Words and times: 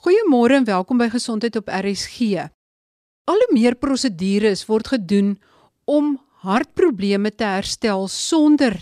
Goeiemôre 0.00 0.54
en 0.56 0.64
welkom 0.64 0.96
by 0.96 1.10
Gesondheid 1.12 1.58
op 1.60 1.66
RSG. 1.68 2.40
Al 3.28 3.42
hoe 3.42 3.48
meer 3.52 3.74
prosedures 3.76 4.62
word 4.64 4.86
gedoen 4.88 5.34
om 5.84 6.14
hartprobleme 6.40 7.28
te 7.28 7.44
herstel 7.44 8.06
sonder 8.08 8.78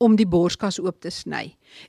om 0.00 0.16
die 0.16 0.24
borskas 0.24 0.80
oop 0.80 1.02
te 1.04 1.12
sny. 1.12 1.42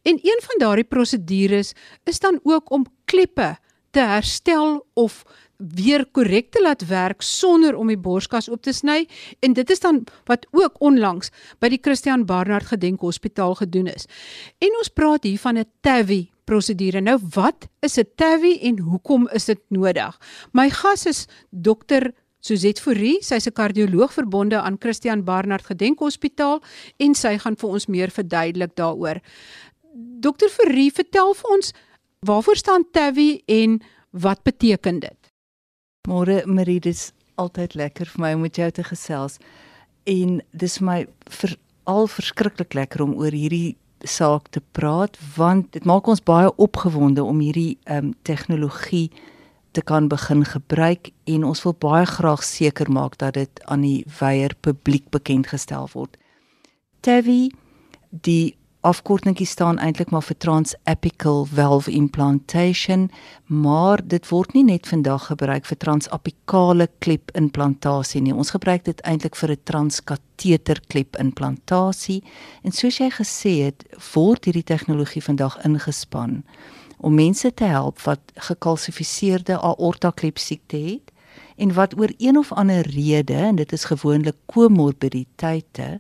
En 0.04 0.20
een 0.20 0.44
van 0.44 0.60
daardie 0.60 0.84
prosedures 0.84 1.72
is 2.12 2.20
dan 2.20 2.42
ook 2.44 2.74
om 2.76 2.84
kleppe 3.08 3.54
te 3.96 4.04
herstel 4.04 4.82
of 5.00 5.24
weer 5.56 6.04
korrek 6.12 6.52
te 6.52 6.60
laat 6.60 6.84
werk 6.92 7.24
sonder 7.24 7.80
om 7.80 7.88
die 7.88 7.98
borskas 8.10 8.52
oop 8.52 8.68
te 8.68 8.76
sny 8.76 9.06
en 9.40 9.56
dit 9.56 9.72
is 9.72 9.80
dan 9.80 10.04
wat 10.28 10.44
ook 10.52 10.76
onlangs 10.84 11.32
by 11.64 11.72
die 11.72 11.80
Christian 11.80 12.28
Barnard 12.28 12.68
Gedenkhospitaal 12.68 13.56
gedoen 13.64 13.88
is. 13.96 14.12
En 14.60 14.76
ons 14.84 14.92
praat 14.92 15.24
hier 15.24 15.40
van 15.40 15.64
'n 15.64 15.72
TAVI 15.80 16.33
prosedure. 16.46 17.02
Nou 17.02 17.20
wat 17.34 17.68
is 17.82 17.98
'n 17.98 18.08
TAVI 18.16 18.60
en 18.62 18.80
hoekom 18.80 19.30
is 19.34 19.46
dit 19.46 19.60
nodig? 19.70 20.20
My 20.52 20.70
gas 20.70 21.06
is 21.06 21.28
dokter 21.50 22.14
Suzette 22.40 22.82
Fourie, 22.82 23.24
sy's 23.24 23.48
'n 23.48 23.54
kardioloog 23.54 24.14
verbonde 24.14 24.60
aan 24.62 24.78
Christian 24.80 25.24
Barnard 25.24 25.66
Gedenkhospitaal 25.66 26.62
en 26.98 27.16
sy 27.16 27.38
gaan 27.38 27.56
vir 27.56 27.70
ons 27.70 27.88
meer 27.88 28.10
verduidelik 28.12 28.76
daaroor. 28.76 29.22
Dokter 30.20 30.50
Fourie, 30.50 30.92
vertel 30.92 31.34
vir 31.34 31.50
ons 31.52 31.74
waarvoor 32.20 32.56
staan 32.56 32.84
TAVI 32.92 33.44
en 33.46 33.82
wat 34.12 34.44
beteken 34.44 35.00
dit? 35.00 35.18
Môre 36.08 36.46
Marie, 36.46 36.80
dit 36.80 36.94
is 36.94 37.12
altyd 37.36 37.76
lekker 37.76 38.06
vir 38.06 38.22
my 38.22 38.34
om 38.34 38.42
met 38.42 38.56
jou 38.56 38.70
te 38.72 38.84
gesels. 38.84 39.38
En 40.04 40.42
dis 40.52 40.78
vir 40.78 40.86
my 40.86 40.98
veral 41.32 42.08
verskriklik 42.08 42.74
lekker 42.74 43.02
om 43.06 43.16
oor 43.16 43.32
hierdie 43.32 43.78
saak 44.04 44.50
te 44.50 44.62
praat 44.72 45.18
want 45.36 45.72
dit 45.74 45.86
maak 45.86 46.08
ons 46.08 46.24
baie 46.24 46.50
opgewonde 46.56 47.24
om 47.24 47.40
hierdie 47.40 47.78
ehm 47.84 48.06
um, 48.06 48.14
tegnologie 48.22 49.12
te 49.74 49.82
kan 49.82 50.08
begin 50.08 50.46
gebruik 50.46 51.10
en 51.24 51.44
ons 51.44 51.64
wil 51.64 51.76
baie 51.80 52.06
graag 52.06 52.44
seker 52.44 52.92
maak 52.92 53.18
dat 53.18 53.34
dit 53.34 53.64
aan 53.66 53.82
die 53.82 54.06
wyeer 54.20 54.54
publiek 54.62 55.10
bekend 55.10 55.48
gestel 55.50 55.90
word. 55.94 56.18
TAVI 57.02 57.52
die 58.10 58.56
afkortingkie 58.84 59.48
staan 59.48 59.80
eintlik 59.80 60.10
maar 60.12 60.26
vir 60.28 60.38
transapical 60.44 61.46
valve 61.48 61.92
implantation, 61.92 63.08
maar 63.48 64.02
dit 64.04 64.28
word 64.28 64.54
nie 64.54 64.64
net 64.68 64.88
vandag 64.92 65.30
gebruik 65.32 65.66
vir 65.70 65.80
transapikale 65.80 66.90
klep 67.00 67.32
implantasie 67.40 68.22
nie. 68.22 68.36
Ons 68.36 68.52
gebruik 68.52 68.84
dit 68.84 69.00
eintlik 69.08 69.40
vir 69.40 69.52
'n 69.52 69.64
transkateter 69.64 70.82
klep 70.88 71.16
implantasie. 71.16 72.24
En 72.64 72.72
soos 72.72 72.98
jy 72.98 73.10
gesê 73.10 73.64
het, 73.64 73.86
word 74.14 74.46
hierdie 74.46 74.68
tegnologie 74.68 75.24
vandag 75.24 75.58
ingespan 75.64 76.44
om 77.04 77.14
mense 77.16 77.54
te 77.54 77.64
help 77.64 78.00
wat 78.02 78.20
gekalsifiseerde 78.36 79.60
aorta 79.60 80.12
klep 80.12 80.38
siekte 80.38 80.78
het 80.78 81.12
en 81.56 81.74
wat 81.74 81.98
oor 82.00 82.12
een 82.18 82.38
of 82.38 82.52
ander 82.52 82.88
rede 82.88 83.34
en 83.34 83.56
dit 83.56 83.72
is 83.72 83.84
gewoonlik 83.86 84.36
komorbiditeite 84.46 86.00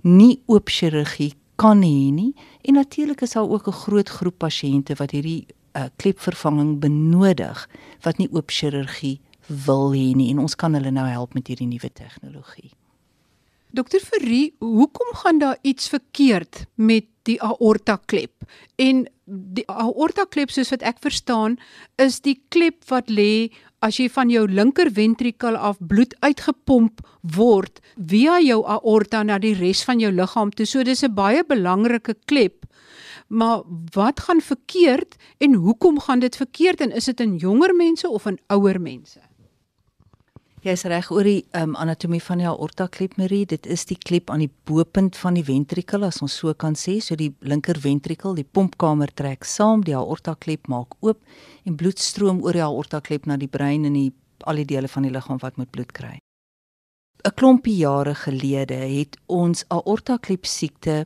nie 0.00 0.42
oop 0.46 0.68
chirurgie 0.68 1.34
kan 1.56 1.82
hê 1.82 2.12
nie 2.12 2.32
en 2.62 2.74
natuurlik 2.74 3.22
is 3.22 3.32
daar 3.32 3.48
ook 3.48 3.68
'n 3.68 3.80
groot 3.84 4.08
groep 4.08 4.38
pasiënte 4.38 4.94
wat 4.94 5.10
hierdie 5.10 5.46
uh, 5.76 5.88
klepvervanging 5.96 6.78
benodig 6.80 7.68
wat 8.02 8.18
nie 8.18 8.28
oop 8.32 8.50
chirurgie 8.50 9.20
wil 9.48 9.92
hê 9.92 10.14
nie 10.14 10.30
en 10.30 10.38
ons 10.38 10.54
kan 10.54 10.74
hulle 10.74 10.90
nou 10.90 11.06
help 11.06 11.34
met 11.34 11.46
hierdie 11.46 11.68
nuwe 11.68 11.90
tegnologie. 11.92 12.72
Dokter 13.76 14.00
Ferrie, 14.00 14.54
hoekom 14.58 15.10
gaan 15.20 15.38
daar 15.38 15.58
iets 15.62 15.88
verkeerd 15.88 16.64
met 16.74 17.04
die 17.22 17.42
aorta 17.42 17.98
klep? 18.06 18.32
En 18.76 19.06
die 19.26 19.66
aorta 19.68 20.24
klep 20.24 20.50
soos 20.54 20.70
wat 20.70 20.82
ek 20.86 21.02
verstaan, 21.04 21.58
is 22.00 22.20
die 22.24 22.38
klep 22.48 22.86
wat 22.88 23.10
lê 23.10 23.50
as 23.84 23.98
jy 24.00 24.08
van 24.08 24.30
jou 24.32 24.46
linker 24.48 24.90
ventrikel 24.92 25.56
af 25.56 25.78
bloed 25.80 26.14
uitgepomp 26.20 27.02
word 27.36 27.80
via 27.96 28.38
jou 28.40 28.62
aorta 28.64 29.22
na 29.22 29.38
die 29.38 29.54
res 29.54 29.84
van 29.84 30.00
jou 30.00 30.12
liggaam 30.12 30.50
toe. 30.50 30.66
So 30.66 30.82
dis 30.82 31.02
'n 31.04 31.14
baie 31.14 31.44
belangrike 31.44 32.14
klep. 32.26 32.64
Maar 33.28 33.62
wat 33.92 34.20
gaan 34.20 34.40
verkeerd 34.40 35.16
en 35.38 35.54
hoekom 35.54 36.00
gaan 36.00 36.18
dit 36.18 36.36
verkeerd 36.36 36.80
en 36.80 36.92
is 36.92 37.04
dit 37.04 37.20
in 37.20 37.36
jonger 37.36 37.74
mense 37.74 38.08
of 38.08 38.26
in 38.26 38.38
ouer 38.46 38.80
mense? 38.80 39.20
Jy's 40.64 40.86
reg 40.88 41.10
oor 41.12 41.26
die 41.26 41.44
um, 41.54 41.74
anatomie 41.76 42.20
van 42.24 42.40
die 42.40 42.46
aorta 42.48 42.86
klep 42.88 43.16
Marie. 43.20 43.44
Dit 43.46 43.66
is 43.68 43.84
die 43.86 43.98
klep 44.00 44.30
aan 44.32 44.40
die 44.40 44.50
bopunt 44.64 45.16
van 45.20 45.36
die 45.36 45.44
ventrikel 45.44 46.06
as 46.06 46.22
ons 46.24 46.38
so 46.40 46.54
kan 46.54 46.74
sê. 46.74 46.96
So 47.04 47.14
die 47.18 47.34
linker 47.44 47.76
ventrikel, 47.82 48.34
die 48.34 48.46
pompkamer 48.46 49.12
trek 49.14 49.44
saam, 49.44 49.84
die 49.84 49.94
aorta 49.94 50.34
klep 50.40 50.66
maak 50.72 50.96
oop 51.04 51.20
en 51.68 51.76
bloed 51.76 52.00
stroom 52.00 52.40
oor 52.42 52.56
die 52.56 52.64
aorta 52.64 53.02
klep 53.04 53.28
na 53.28 53.36
die 53.36 53.50
brein 53.50 53.84
en 53.84 53.98
die 53.98 54.12
al 54.48 54.56
die 54.62 54.66
dele 54.68 54.88
van 54.88 55.04
die 55.04 55.12
liggaam 55.12 55.38
wat 55.42 55.60
moet 55.60 55.70
bloed 55.70 55.92
kry. 55.92 56.16
'n 57.26 57.34
Klompie 57.34 57.76
jare 57.76 58.14
gelede 58.14 58.74
het 58.74 59.16
ons 59.26 59.64
aorta 59.68 60.16
klep 60.18 60.46
siekte 60.46 61.04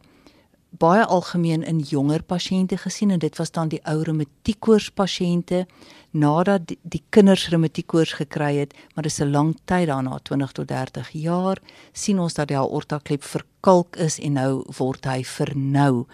baie 0.70 1.04
algemeen 1.04 1.62
in 1.62 1.80
jonger 1.80 2.22
pasiënte 2.22 2.76
gesien 2.78 3.10
en 3.10 3.18
dit 3.18 3.36
was 3.38 3.50
dan 3.50 3.68
die 3.68 3.80
ou 3.84 4.02
reumatiekkoors 4.02 4.90
pasiënte 4.90 5.66
nadat 6.10 6.66
die, 6.68 6.78
die 6.82 7.02
kinders 7.14 7.48
reumatiekkoors 7.52 8.12
gekry 8.18 8.56
het, 8.56 8.74
maar 8.94 9.02
dis 9.02 9.20
'n 9.20 9.30
lang 9.30 9.56
tyd 9.64 9.86
daarna, 9.86 10.18
20 10.22 10.52
tot 10.52 10.68
30 10.68 11.10
jaar, 11.10 11.58
sien 11.92 12.18
ons 12.18 12.34
dat 12.34 12.48
die 12.48 12.56
aorta 12.56 12.98
klep 12.98 13.22
verkalk 13.22 13.96
is 13.96 14.18
en 14.18 14.32
nou 14.32 14.64
word 14.78 15.04
hy 15.04 15.24
vernou. 15.24 16.06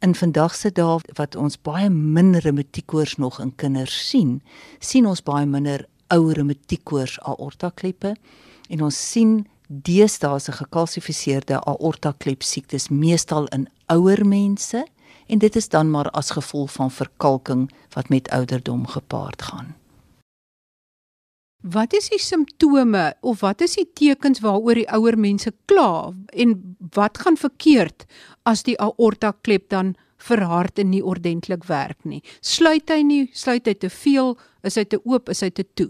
In 0.00 0.14
vandag 0.14 0.54
se 0.54 0.70
dae 0.70 1.00
wat 1.14 1.36
ons 1.36 1.62
baie 1.62 1.90
min 1.90 2.34
reumatiekkoors 2.34 3.16
nog 3.16 3.40
in 3.40 3.52
kinders 3.56 4.08
sien, 4.08 4.42
sien 4.80 5.06
ons 5.06 5.22
baie 5.22 5.46
minder 5.46 5.86
ou 6.10 6.32
reumatiekkoors 6.32 7.20
aorta 7.20 7.70
kleppe 7.70 8.16
en 8.68 8.82
ons 8.82 9.10
sien 9.10 9.46
deesdae 9.68 10.40
se 10.40 10.52
gekalsifiseerde 10.52 11.60
aorta 11.64 12.12
klep 12.18 12.42
siektes 12.42 12.88
meestal 12.88 13.46
in 13.56 13.68
ouer 13.86 14.26
mense 14.26 14.84
en 15.32 15.40
dit 15.40 15.56
is 15.56 15.68
dan 15.72 15.90
maar 15.90 16.10
as 16.10 16.34
gevolg 16.36 16.72
van 16.72 16.90
verkalking 16.90 17.70
wat 17.94 18.08
met 18.08 18.28
ouderdom 18.30 18.86
gepaard 18.86 19.42
gaan. 19.42 19.74
Wat 21.62 21.94
is 21.94 22.10
die 22.10 22.20
simptome 22.20 23.14
of 23.20 23.40
wat 23.40 23.62
is 23.64 23.78
die 23.78 23.86
tekens 23.94 24.42
waaroor 24.44 24.76
die 24.82 24.88
ouer 24.92 25.16
mense 25.16 25.52
kla 25.70 26.12
en 26.44 26.76
wat 26.92 27.22
gaan 27.22 27.38
verkeerd 27.38 28.04
as 28.42 28.64
die 28.66 28.76
aorta 28.82 29.30
klep 29.46 29.70
dan 29.70 29.94
verhard 30.18 30.78
en 30.78 30.90
nie 30.90 31.04
ordentlik 31.04 31.64
werk 31.70 32.02
nie? 32.04 32.20
Sluit 32.40 32.90
hy 32.90 33.00
nie, 33.06 33.22
sluit 33.32 33.66
hy 33.66 33.74
te 33.78 33.90
veel, 33.90 34.34
is 34.66 34.76
hy 34.76 34.84
te 34.84 35.00
oop, 35.04 35.30
is 35.32 35.40
hy 35.40 35.50
te 35.54 35.64
toe? 35.64 35.88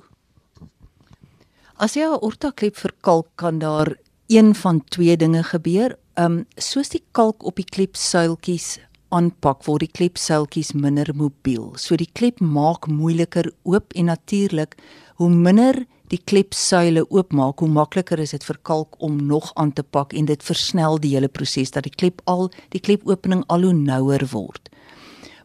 As 1.81 1.97
jy 1.97 2.05
'n 2.05 2.21
aorta 2.21 2.53
klep 2.53 2.77
verkalk 2.77 3.33
kan 3.35 3.59
daar 3.59 3.97
een 4.29 4.55
van 4.55 4.85
twee 4.85 5.17
dinge 5.17 5.43
gebeur. 5.43 5.99
Um 6.15 6.45
soos 6.57 6.89
die 6.89 7.03
kalk 7.13 7.43
op 7.43 7.57
die 7.57 7.65
klepsuiltjies 7.65 8.79
aanpak 9.13 9.67
word 9.69 9.85
die 9.85 9.93
klepsuiltjies 9.93 10.73
minder 10.75 11.13
mobiel. 11.15 11.73
So 11.77 11.99
die 12.01 12.09
klep 12.09 12.41
maak 12.41 12.89
moeiliker 12.89 13.51
oop 13.69 13.93
en 13.95 14.09
natuurlik 14.11 14.79
hoe 15.21 15.31
minder 15.31 15.85
die 16.13 16.21
klepsuile 16.29 17.05
oopmaak, 17.09 17.63
hoe 17.63 17.71
makliker 17.73 18.21
is 18.21 18.35
dit 18.35 18.45
vir 18.45 18.59
kalk 18.69 18.99
om 19.01 19.17
nog 19.29 19.53
aan 19.61 19.73
te 19.73 19.85
pak 19.85 20.13
en 20.13 20.29
dit 20.29 20.45
versnel 20.45 20.99
die 21.01 21.15
hele 21.15 21.29
proses 21.29 21.73
dat 21.73 21.87
die 21.89 21.95
klep 21.95 22.21
al 22.29 22.51
die 22.75 22.81
klepopening 22.81 23.45
al 23.53 23.69
hoe 23.69 23.77
nouer 23.77 24.27
word. 24.33 24.69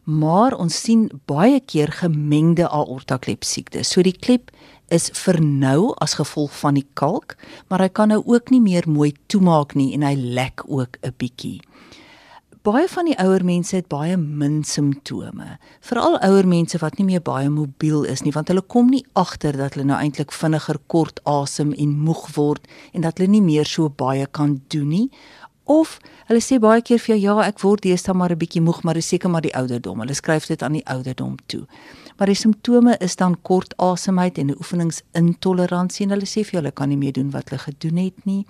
Maar 0.08 0.56
ons 0.56 0.76
sien 0.84 1.06
baie 1.28 1.60
keer 1.60 1.92
gemengde 1.92 2.68
aorta 2.72 3.18
klep 3.20 3.44
siektes. 3.44 3.92
So 3.92 4.04
die 4.04 4.16
klep 4.16 4.52
is 4.92 5.10
vernou 5.12 5.92
as 6.00 6.16
gevolg 6.16 6.54
van 6.62 6.78
die 6.80 6.86
kalk, 6.96 7.36
maar 7.68 7.84
hy 7.84 7.90
kan 7.92 8.08
nou 8.12 8.22
ook 8.24 8.48
nie 8.52 8.62
meer 8.64 8.88
mooi 8.88 9.12
toemaak 9.28 9.74
nie 9.76 9.92
en 9.96 10.06
hy 10.08 10.14
lek 10.16 10.64
ook 10.64 10.96
'n 11.04 11.12
bietjie 11.20 11.60
baie 12.68 12.88
van 12.90 13.06
die 13.08 13.16
ouer 13.16 13.44
mense 13.46 13.76
het 13.78 13.86
baie 13.88 14.16
min 14.20 14.60
simptome. 14.66 15.56
Veral 15.88 16.18
ouer 16.26 16.46
mense 16.48 16.78
wat 16.82 16.98
nie 16.98 17.06
meer 17.08 17.22
baie 17.24 17.48
mobiel 17.48 18.04
is 18.04 18.20
nie, 18.26 18.32
want 18.34 18.50
hulle 18.52 18.64
kom 18.74 18.90
nie 18.92 19.04
agter 19.16 19.56
dat 19.56 19.76
hulle 19.76 19.86
nou 19.88 19.96
eintlik 19.96 20.34
vinniger 20.36 20.76
kort 20.92 21.22
asem 21.28 21.72
en 21.72 21.94
moeg 22.04 22.26
word 22.36 22.66
en 22.92 23.06
dat 23.06 23.18
hulle 23.18 23.30
nie 23.32 23.44
meer 23.44 23.68
so 23.68 23.88
baie 23.88 24.26
kan 24.36 24.58
doen 24.74 24.90
nie. 24.92 25.06
Of 25.68 25.96
hulle 26.28 26.42
sê 26.44 26.58
baie 26.60 26.84
keer 26.84 27.00
vir 27.00 27.14
jou 27.14 27.20
ja, 27.22 27.36
ek 27.46 27.62
word 27.64 27.86
deesdae 27.86 28.16
maar 28.16 28.32
'n 28.32 28.40
bietjie 28.42 28.64
moeg, 28.64 28.82
maar 28.84 29.00
dis 29.00 29.08
seker 29.08 29.30
maar 29.30 29.44
die 29.44 29.54
ouderdom. 29.54 30.00
Hulle 30.00 30.14
skryf 30.14 30.46
dit 30.46 30.62
aan 30.62 30.76
die 30.76 30.86
ouderdom 30.86 31.36
toe. 31.46 31.64
Maar 32.18 32.26
die 32.26 32.36
simptome 32.36 32.96
is 33.00 33.16
dan 33.16 33.36
kort 33.42 33.76
asemheid 33.78 34.38
en 34.38 34.50
'n 34.50 34.58
oefeningsintoleransie 34.58 36.04
en 36.06 36.10
hulle 36.10 36.28
sê 36.28 36.44
vir 36.44 36.52
jou 36.52 36.60
hulle 36.62 36.72
kan 36.72 36.88
nie 36.88 36.96
meer 36.96 37.12
doen 37.12 37.30
wat 37.30 37.48
hulle 37.48 37.60
gedoen 37.60 37.96
het 37.96 38.24
nie. 38.24 38.44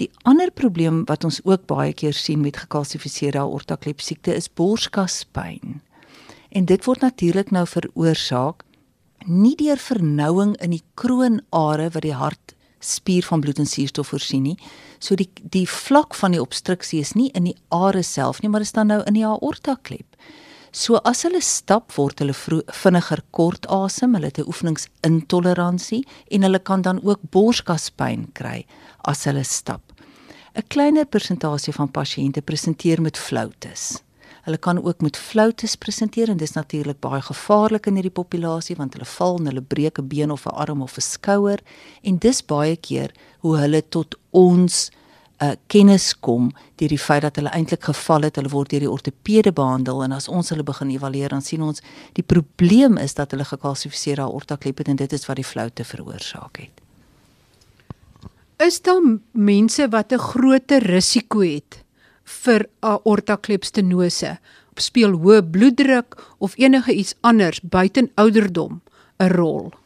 Die 0.00 0.10
ander 0.22 0.50
probleem 0.50 1.04
wat 1.08 1.24
ons 1.24 1.40
ook 1.44 1.66
baie 1.66 1.92
keer 1.92 2.16
sien 2.16 2.40
met 2.40 2.56
gekalsifiseerde 2.56 3.38
aorta 3.38 3.76
klep 3.76 4.00
siekte 4.00 4.34
is 4.34 4.48
borskaspyn. 4.48 5.80
En 6.50 6.64
dit 6.64 6.84
word 6.84 7.00
natuurlik 7.00 7.50
nou 7.50 7.66
veroorsaak 7.66 8.64
nie 9.26 9.54
deur 9.56 9.76
vernouing 9.76 10.54
in 10.64 10.72
die 10.72 10.82
kroonare 10.96 11.90
wat 11.92 12.02
die 12.02 12.16
hart 12.16 12.54
spier 12.80 13.24
van 13.28 13.40
bloed 13.44 13.58
en 13.60 13.68
suurstof 13.68 14.08
voorsien 14.14 14.42
nie. 14.42 14.56
So 14.98 15.14
die 15.16 15.28
die 15.42 15.66
vlak 15.68 16.16
van 16.16 16.32
die 16.32 16.40
obstruksie 16.40 17.00
is 17.04 17.12
nie 17.14 17.28
in 17.36 17.44
die 17.50 17.56
are 17.68 18.02
self 18.02 18.40
nie, 18.40 18.48
maar 18.48 18.64
dit 18.64 18.72
staan 18.72 18.88
nou 18.88 19.02
in 19.04 19.18
die 19.18 19.26
aorta 19.26 19.76
klep. 19.82 20.16
So 20.72 21.00
as 21.04 21.24
hulle 21.26 21.40
stap 21.42 21.90
word 21.96 22.20
hulle 22.22 22.34
vinniger 22.34 23.22
kort 23.34 23.66
asem, 23.74 24.14
hulle 24.14 24.30
het 24.30 24.38
'n 24.38 24.46
oefeningsintoleransie 24.46 26.04
en 26.30 26.42
hulle 26.42 26.58
kan 26.58 26.82
dan 26.82 27.00
ook 27.02 27.20
borskaspyn 27.30 28.30
kry 28.32 28.66
as 29.04 29.24
hulle 29.24 29.44
stap. 29.44 29.82
'n 30.54 30.62
Kleiner 30.68 31.06
persentasie 31.06 31.72
van 31.72 31.90
pasiënte 31.90 32.42
presenteer 32.42 33.02
met 33.02 33.18
flauwtes. 33.18 34.02
Hulle 34.44 34.58
kan 34.58 34.82
ook 34.84 35.00
met 35.00 35.16
flauwtes 35.16 35.76
presenteer 35.76 36.28
en 36.28 36.36
dis 36.36 36.52
natuurlik 36.52 37.00
baie 37.00 37.20
gevaarlik 37.20 37.86
in 37.86 37.94
hierdie 37.94 38.18
populasie 38.22 38.76
want 38.76 38.94
hulle 38.94 39.04
val 39.04 39.38
en 39.38 39.46
hulle 39.46 39.62
breek 39.62 39.98
'n 39.98 40.08
been 40.08 40.30
of 40.30 40.46
'n 40.46 40.54
arm 40.54 40.82
of 40.82 40.96
'n 40.96 41.00
skouer 41.00 41.58
en 42.02 42.18
dis 42.18 42.44
baie 42.46 42.76
keer 42.76 43.10
hoe 43.40 43.56
hulle 43.58 43.82
tot 43.88 44.16
ons 44.30 44.90
uh, 45.40 45.52
kennis 45.66 46.12
kom 46.20 46.50
deur 46.80 46.92
die 46.92 47.00
feit 47.00 47.24
dat 47.24 47.36
hulle 47.40 47.52
eintlik 47.56 47.84
geval 47.88 48.26
het, 48.28 48.36
hulle 48.36 48.52
word 48.52 48.72
deur 48.72 48.84
die 48.84 48.90
ortopede 48.90 49.52
behandel 49.56 50.04
en 50.04 50.12
as 50.16 50.28
ons 50.28 50.52
hulle 50.52 50.66
begin 50.66 50.92
evalueer 50.94 51.32
dan 51.34 51.44
sien 51.44 51.64
ons 51.64 51.82
die 52.18 52.24
probleem 52.26 52.98
is 53.00 53.16
dat 53.18 53.32
hulle 53.34 53.48
gekalsifiseerde 53.48 54.28
aortaklep 54.28 54.82
het 54.82 54.92
en 54.92 55.00
dit 55.00 55.16
is 55.16 55.26
wat 55.28 55.40
die 55.40 55.46
floute 55.46 55.84
veroorsaak 55.84 56.62
het. 56.64 56.80
Is 58.60 58.80
daar 58.84 59.00
mense 59.32 59.88
wat 59.88 60.12
'n 60.12 60.18
groter 60.18 60.82
risiko 60.82 61.40
het 61.40 61.84
vir 62.24 62.68
aortaklepstenose? 62.80 64.38
Speel 64.76 65.12
hoë 65.12 65.42
bloeddruk 65.50 66.16
of 66.38 66.56
enige 66.56 66.92
iets 66.92 67.14
anders 67.20 67.60
buiten 67.60 68.10
ouderdom 68.14 68.80
'n 69.18 69.28
rol? 69.28 69.79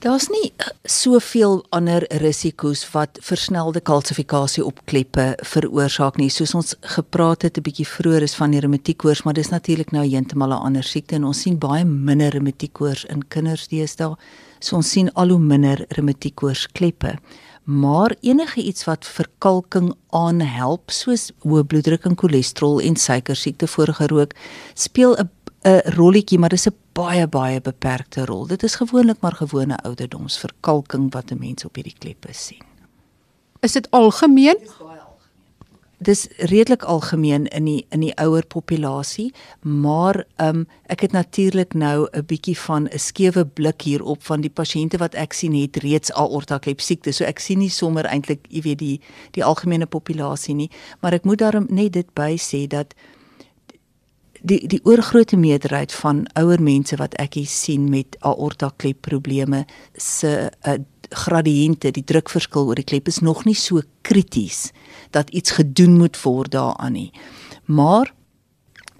Daar's 0.00 0.30
nie 0.32 0.52
eh, 0.56 0.70
soveel 0.88 1.58
ander 1.76 2.06
risiko's 2.22 2.86
wat 2.94 3.18
versnelde 3.20 3.82
kalsifikasie 3.84 4.62
op 4.64 4.78
kleppe 4.88 5.34
veroorsaak 5.44 6.16
nie. 6.16 6.30
Soos 6.32 6.54
ons 6.56 6.72
gepraat 6.94 7.42
het 7.44 7.58
'n 7.58 7.62
bietjie 7.66 7.84
vroeër 7.86 8.22
is 8.22 8.34
van 8.34 8.50
die 8.50 8.60
reumatiekkoors, 8.60 9.22
maar 9.22 9.34
dis 9.34 9.50
natuurlik 9.50 9.90
nou 9.92 10.04
heeltemal 10.06 10.56
'n 10.56 10.64
ander 10.64 10.82
siekte 10.82 11.14
en 11.14 11.24
ons 11.24 11.40
sien 11.40 11.58
baie 11.58 11.84
minder 11.84 12.30
reumatiekkoors 12.30 13.04
in 13.04 13.28
kinders 13.28 13.68
deesdae. 13.68 14.16
So 14.58 14.76
ons 14.76 14.90
sien 14.90 15.12
al 15.12 15.28
hoe 15.28 15.38
minder 15.38 15.84
reumatiekkoors 15.88 16.66
kleppe. 16.72 17.18
Maar 17.64 18.16
enige 18.20 18.62
iets 18.62 18.84
wat 18.84 19.06
verkalking 19.06 19.94
aanhelp, 20.08 20.90
soos 20.90 21.30
hoë 21.44 21.64
bloeddruk 21.64 22.04
en 22.04 22.16
cholesterol 22.16 22.80
en 22.80 22.96
suikersiekte 22.96 23.66
vorige 23.66 24.06
rook, 24.06 24.32
speel 24.74 25.16
'n 25.16 25.30
'n 25.62 25.92
rolletjie, 25.96 26.38
maar 26.38 26.48
dis 26.48 26.66
'n 26.66 26.74
baie 26.92 27.26
baie 27.28 27.60
beperkte 27.60 28.24
rol. 28.24 28.46
Dit 28.46 28.62
is 28.62 28.74
gewoonlik 28.74 29.20
maar 29.20 29.32
gewone 29.32 29.76
ouderdomsverkalking 29.76 31.12
wat 31.12 31.30
'n 31.30 31.38
mens 31.38 31.64
op 31.64 31.74
hierdie 31.74 31.98
kleppe 31.98 32.32
sien. 32.32 32.62
Is 33.60 33.72
dit 33.72 33.90
algemeen? 33.90 34.56
Dis 35.98 36.28
redelik 36.36 36.82
algemeen 36.82 37.46
in 37.46 37.64
die 37.64 37.86
in 37.90 38.00
die 38.00 38.14
ouer 38.16 38.46
populasie, 38.46 39.34
maar 39.60 40.24
um, 40.36 40.66
ek 40.86 41.00
het 41.00 41.12
natuurlik 41.12 41.74
nou 41.74 42.08
'n 42.12 42.24
bietjie 42.26 42.58
van 42.58 42.88
'n 42.88 42.98
skewe 42.98 43.46
blik 43.46 43.82
hierop 43.82 44.24
van 44.24 44.40
die 44.40 44.50
pasiënte 44.50 44.96
wat 44.96 45.14
ek 45.14 45.32
sien 45.32 45.54
het 45.54 45.76
reeds 45.76 46.12
aortaklep 46.12 46.80
siekte. 46.80 47.12
So 47.12 47.24
ek 47.24 47.38
sien 47.38 47.58
nie 47.58 47.68
sommer 47.68 48.04
eintlik, 48.04 48.46
jy 48.48 48.60
weet, 48.60 48.78
die 48.78 49.00
die 49.30 49.44
algemene 49.44 49.86
populasie 49.86 50.54
nie, 50.54 50.70
maar 51.00 51.12
ek 51.12 51.24
moet 51.24 51.38
daarom 51.38 51.66
net 51.68 51.92
dit 51.92 52.14
by 52.14 52.36
sê 52.36 52.66
dat 52.66 52.94
die 54.42 54.60
die 54.68 54.80
oorgrootste 54.84 55.36
meerderheid 55.36 55.92
van 55.92 56.24
ouer 56.38 56.62
mense 56.62 56.96
wat 56.96 57.14
ek 57.20 57.36
hier 57.38 57.50
sien 57.50 57.88
met 57.92 58.16
aorta 58.20 58.70
klep 58.76 59.02
probleme 59.06 59.64
se 59.96 60.50
uh, 60.50 60.78
gradiënte 61.10 61.90
die 61.90 62.04
drukverskil 62.06 62.70
oor 62.70 62.78
die 62.78 62.86
klep 62.86 63.08
is 63.10 63.20
nog 63.20 63.44
nie 63.44 63.56
so 63.58 63.82
krities 64.06 64.70
dat 65.10 65.30
iets 65.30 65.58
gedoen 65.58 65.98
moet 65.98 66.16
word 66.22 66.52
daaraan 66.54 66.94
nie. 66.94 67.10
Maar 67.66 68.12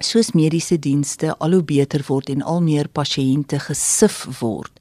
soos 0.00 0.32
mediese 0.34 0.78
dienste 0.78 1.34
al 1.38 1.58
hoe 1.58 1.64
beter 1.64 2.04
word 2.08 2.31
en 2.32 2.42
al 2.42 2.60
meer 2.64 2.88
pasiënte 2.88 3.60
gesif 3.69 4.25
word 4.40 4.72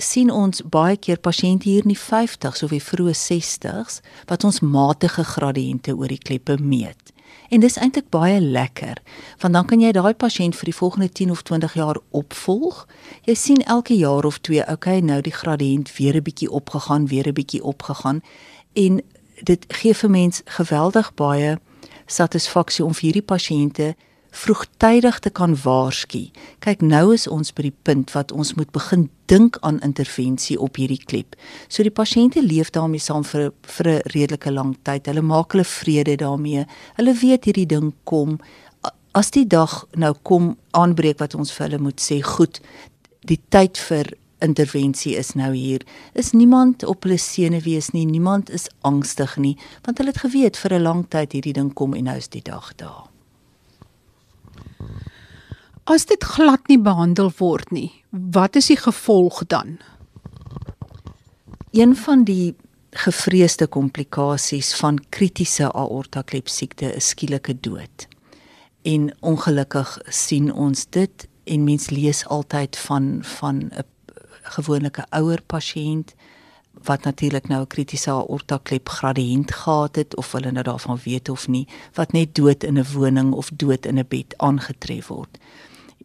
sien 0.00 0.30
ons 0.32 0.62
baie 0.72 0.96
keer 0.96 1.20
pasiënte 1.22 1.68
hier 1.68 1.84
in 1.84 1.92
die 1.92 2.00
50s 2.00 2.64
of 2.64 2.72
die 2.72 2.82
vroeë 2.82 3.14
60s 3.18 4.00
wat 4.30 4.46
ons 4.46 4.62
matige 4.64 5.24
gradiënte 5.34 5.94
oor 5.94 6.10
die 6.10 6.22
kleppe 6.22 6.56
meet 6.58 7.13
En 7.54 7.60
dis 7.60 7.76
eintlik 7.78 8.08
baie 8.10 8.40
lekker, 8.40 8.98
want 9.38 9.54
dan 9.54 9.66
kan 9.70 9.78
jy 9.80 9.92
daai 9.94 10.14
pasiënt 10.18 10.56
vir 10.58 10.66
die 10.66 10.74
volgende 10.74 11.06
10 11.08 11.30
of 11.30 11.42
20 11.46 11.74
jaar 11.78 12.00
opvolg. 12.10 12.80
Jy 13.28 13.34
sien 13.38 13.60
elke 13.70 13.94
jaar 13.94 14.26
of 14.26 14.40
twee, 14.42 14.64
okay, 14.66 14.98
nou 14.98 15.20
die 15.22 15.32
gradiënt 15.32 15.92
weer 15.96 16.16
'n 16.16 16.26
bietjie 16.26 16.50
opgegaan, 16.50 17.06
weer 17.06 17.28
'n 17.28 17.32
bietjie 17.32 17.62
opgegaan 17.62 18.22
en 18.72 19.02
dit 19.42 19.64
gee 19.68 19.94
vir 19.94 20.10
mens 20.10 20.42
geweldig 20.44 21.14
baie 21.14 21.58
satisfaksie 22.06 22.84
om 22.84 22.94
vir 22.94 23.02
hierdie 23.02 23.28
pasiënte 23.34 23.94
vroegtydig 24.34 25.18
te 25.22 25.30
kan 25.30 25.54
waarsku. 25.62 26.26
Kyk, 26.64 26.82
nou 26.82 27.12
is 27.14 27.26
ons 27.30 27.52
by 27.54 27.68
die 27.68 27.76
punt 27.86 28.10
wat 28.16 28.32
ons 28.34 28.54
moet 28.58 28.70
begin 28.74 29.06
dink 29.30 29.58
aan 29.62 29.78
intervensie 29.86 30.58
op 30.60 30.80
hierdie 30.80 31.00
klep. 31.00 31.36
So 31.68 31.86
die 31.86 31.94
pasiënte 31.94 32.42
leef 32.42 32.72
daarmee 32.74 33.02
saam 33.02 33.24
vir 33.24 33.52
vir 33.76 33.88
'n 33.88 34.02
redelike 34.14 34.50
lang 34.50 34.76
tyd. 34.82 35.06
Hulle 35.06 35.22
maak 35.22 35.52
hulle 35.52 35.64
vrede 35.64 36.16
daarmee. 36.16 36.66
Hulle 36.96 37.14
weet 37.14 37.44
hierdie 37.44 37.66
ding 37.66 37.92
kom. 38.04 38.40
As 39.14 39.30
die 39.30 39.46
dag 39.46 39.86
nou 39.94 40.14
kom 40.22 40.56
aanbreek 40.72 41.18
wat 41.18 41.34
ons 41.34 41.52
vir 41.52 41.68
hulle 41.68 41.82
moet 41.82 42.00
sê, 42.00 42.22
goed, 42.22 42.60
die 43.24 43.40
tyd 43.48 43.78
vir 43.78 44.12
intervensie 44.40 45.16
is 45.16 45.34
nou 45.34 45.52
hier. 45.54 45.80
Is 46.12 46.32
niemand 46.32 46.84
op 46.84 47.02
hulle 47.02 47.18
senuwees 47.18 47.92
nie, 47.92 48.04
niemand 48.04 48.50
is 48.50 48.68
angstig 48.82 49.36
nie, 49.36 49.56
want 49.84 49.98
hulle 49.98 50.10
het 50.10 50.24
geweet 50.26 50.56
vir 50.56 50.74
'n 50.74 50.82
lang 50.82 51.08
tyd 51.08 51.32
hierdie 51.32 51.52
ding 51.52 51.72
kom 51.74 51.94
en 51.94 52.04
nou 52.04 52.16
is 52.16 52.28
die 52.28 52.42
dag 52.42 52.74
daar. 52.76 53.13
As 55.84 56.06
dit 56.08 56.24
glad 56.24 56.68
nie 56.68 56.80
behandel 56.80 57.32
word 57.38 57.70
nie, 57.70 57.90
wat 58.10 58.56
is 58.56 58.70
die 58.72 58.78
gevolg 58.80 59.42
dan? 59.46 59.78
Een 61.74 61.96
van 61.96 62.24
die 62.24 62.54
gevreesde 62.94 63.66
komplikasies 63.66 64.74
van 64.78 65.00
kritiese 65.08 65.72
aortaklep 65.72 66.48
siekte 66.48 66.92
is 66.94 67.08
skielike 67.08 67.56
dood. 67.60 68.06
En 68.82 69.10
ongelukkig 69.20 69.98
sien 70.08 70.52
ons 70.52 70.86
dit 70.90 71.28
en 71.44 71.64
mens 71.64 71.90
lees 71.90 72.26
altyd 72.26 72.76
van 72.76 73.18
van 73.22 73.56
'n 73.56 73.84
gewone 74.42 74.90
ouer 75.10 75.42
pasiënt 75.46 76.14
wat 76.82 77.04
natuurlik 77.04 77.48
nou 77.48 77.60
'n 77.62 77.66
kritiese 77.66 78.10
aortaklep 78.10 78.88
gradiënt 78.88 79.50
gehad 79.50 79.96
het 79.96 80.16
of 80.16 80.32
hulle 80.32 80.50
nou 80.50 80.64
daarvan 80.64 80.98
weet 81.04 81.28
of 81.28 81.48
nie, 81.48 81.68
wat 81.94 82.12
net 82.12 82.34
dood 82.34 82.64
in 82.64 82.78
'n 82.78 82.86
woning 82.92 83.32
of 83.32 83.50
dood 83.54 83.86
in 83.86 83.98
'n 83.98 84.06
bed 84.08 84.34
aangetref 84.36 85.06
word 85.06 85.38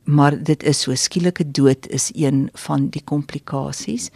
maar 0.09 0.43
dit 0.43 0.63
is 0.63 0.81
so 0.81 0.95
skielike 0.95 1.51
dood 1.51 1.87
is 1.87 2.09
een 2.15 2.49
van 2.53 2.89
die 2.89 3.03
komplikasies. 3.03 4.09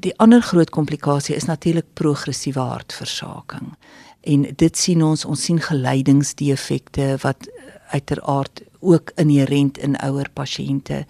Die 0.00 0.14
ander 0.18 0.42
groot 0.42 0.70
komplikasie 0.70 1.34
is 1.34 1.44
natuurlik 1.44 1.86
progressiewe 1.92 2.60
hartversaking. 2.60 3.74
En 4.20 4.46
dit 4.56 4.78
sien 4.78 5.02
ons, 5.02 5.24
ons 5.24 5.44
sien 5.44 5.60
geleidingsdefekte 5.60 7.16
wat 7.22 7.48
uiteraard 7.90 8.62
ook 8.80 9.12
inherënt 9.16 9.78
in 9.78 9.96
ouer 9.96 10.30
pasiënte 10.32 11.04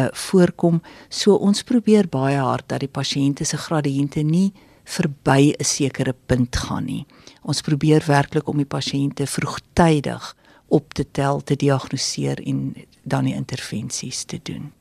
uh 0.00 0.08
voorkom. 0.12 0.82
So 1.08 1.34
ons 1.34 1.62
probeer 1.62 2.08
baie 2.08 2.38
hard 2.38 2.68
dat 2.68 2.80
die 2.80 2.88
pasiënte 2.88 3.44
se 3.44 3.56
gradiënte 3.56 4.22
nie 4.22 4.52
verby 4.84 5.54
'n 5.58 5.64
sekere 5.64 6.14
punt 6.26 6.56
gaan 6.56 6.84
nie. 6.84 7.06
Ons 7.42 7.60
probeer 7.60 8.04
werklik 8.06 8.48
om 8.48 8.56
die 8.56 8.66
pasiënte 8.66 9.26
vroegtydig 9.26 10.36
op 10.68 10.94
te 10.94 11.04
tel, 11.10 11.40
te 11.40 11.56
diagnoseer 11.56 12.40
en 12.46 12.74
dan 13.02 13.24
die 13.24 13.34
intervensies 13.34 14.24
te 14.24 14.40
doen. 14.42 14.72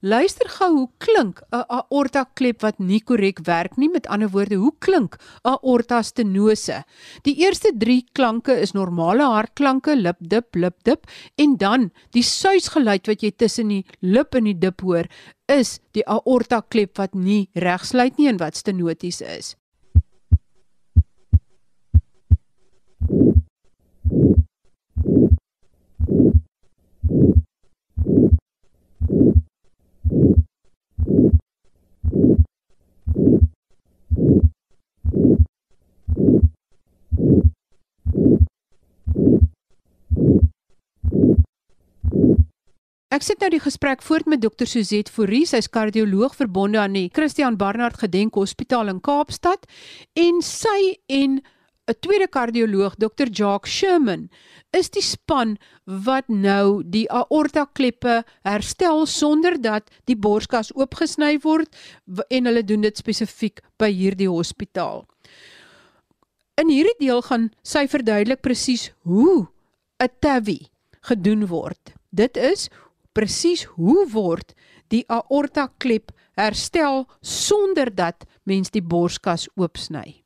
Luister 0.00 0.48
gou 0.48 0.68
hoe 0.72 0.88
klink 0.96 1.42
'n 1.52 1.64
aorta 1.68 2.24
klep 2.34 2.62
wat 2.62 2.78
nie 2.78 3.00
korrek 3.04 3.40
werk 3.44 3.76
nie. 3.76 3.88
Met 3.88 4.06
ander 4.06 4.30
woorde, 4.32 4.56
hoe 4.56 4.72
klink 4.78 5.16
'n 5.44 5.58
aorta 5.60 6.02
stenose? 6.02 6.84
Die 7.22 7.36
eerste 7.44 7.72
3 7.76 8.08
klanke 8.12 8.56
is 8.60 8.72
normale 8.72 9.22
hartklanke, 9.22 9.94
lip 9.96 10.16
dip, 10.20 10.54
lip 10.54 10.76
dip 10.84 11.06
en 11.36 11.56
dan 11.56 11.90
die 12.12 12.22
suisgeluid 12.22 13.06
wat 13.06 13.22
jy 13.22 13.30
tussen 13.30 13.68
die 13.68 13.84
lip 14.00 14.34
en 14.34 14.44
die 14.44 14.58
dip 14.58 14.80
hoor, 14.80 15.04
is 15.46 15.80
die 15.92 16.06
aorta 16.06 16.62
klep 16.62 16.96
wat 16.96 17.14
nie 17.14 17.50
reg 17.54 17.84
sluit 17.84 18.16
nie 18.16 18.28
en 18.28 18.38
wat 18.38 18.56
stenoties 18.56 19.20
is. 19.20 19.56
Ek 43.10 43.24
sit 43.26 43.40
nou 43.42 43.48
die 43.50 43.58
gesprek 43.60 44.04
voort 44.06 44.28
met 44.30 44.40
dokter 44.40 44.68
Suzette 44.70 45.10
Fourie, 45.12 45.42
sy's 45.44 45.66
kardioloog 45.68 46.32
verbonde 46.38 46.78
aan 46.78 46.94
die 46.94 47.10
Christian 47.12 47.56
Barnard 47.58 47.98
Gedenk 47.98 48.38
Hospitaal 48.38 48.88
in 48.92 49.00
Kaapstad 49.02 49.66
en 50.14 50.38
sy 50.46 50.94
en 51.10 51.40
'n 51.90 51.98
tweede 51.98 52.28
kardioloog, 52.28 52.94
Dr. 52.94 53.26
Jacques 53.26 53.72
Sherman, 53.72 54.28
is 54.70 54.90
die 54.94 55.02
span 55.02 55.56
wat 55.84 56.28
nou 56.28 56.82
die 56.86 57.06
aorta 57.10 57.66
kleppe 57.74 58.20
herstel 58.46 59.06
sonder 59.10 59.58
dat 59.58 59.90
die 60.06 60.14
borskas 60.14 60.70
oopgesny 60.76 61.38
word 61.42 61.74
en 62.30 62.46
hulle 62.46 62.62
doen 62.62 62.86
dit 62.86 62.96
spesifiek 62.96 63.58
by 63.78 63.90
hierdie 63.90 64.30
hospitaal. 64.30 65.02
In 66.60 66.70
hierdie 66.70 66.98
deel 67.00 67.24
gaan 67.26 67.50
sy 67.66 67.86
verduidelik 67.90 68.42
presies 68.44 68.92
hoe 69.02 69.48
'n 69.98 70.14
TAVI 70.20 70.70
gedoen 71.10 71.46
word. 71.46 71.94
Dit 72.12 72.36
is 72.36 72.68
presies 73.12 73.64
hoe 73.64 74.06
word 74.12 74.54
die 74.88 75.04
aorta 75.08 75.66
klep 75.78 76.12
herstel 76.38 77.06
sonder 77.20 77.90
dat 77.94 78.24
mens 78.44 78.70
die 78.70 78.82
borskas 78.82 79.48
oopsny. 79.56 80.19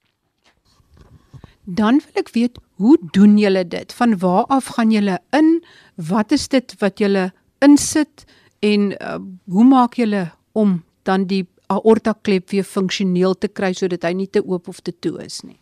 Dan 1.65 2.01
wil 2.05 2.21
ek 2.21 2.31
weet, 2.37 2.59
hoe 2.77 2.99
doen 3.17 3.39
julle 3.41 3.65
dit? 3.69 3.93
Van 3.97 4.19
waar 4.19 4.45
af 4.53 4.75
gaan 4.77 4.93
julle 4.93 5.19
in? 5.33 5.65
Wat 5.97 6.33
is 6.33 6.49
dit 6.49 6.75
wat 6.79 7.01
julle 7.01 7.31
insit 7.65 8.25
en 8.61 8.93
uh, 8.93 9.19
hoe 9.49 9.65
maak 9.65 9.97
julle 9.97 10.29
om 10.53 10.83
dan 11.09 11.25
die 11.29 11.47
aorta 11.73 12.13
klep 12.23 12.51
weer 12.53 12.65
funksioneel 12.65 13.39
te 13.41 13.49
kry 13.49 13.73
sodat 13.73 14.05
hy 14.05 14.13
nie 14.13 14.29
te 14.29 14.45
oop 14.45 14.69
of 14.69 14.81
te 14.85 14.93
toe 14.93 15.17
is 15.25 15.41
nie? 15.43 15.59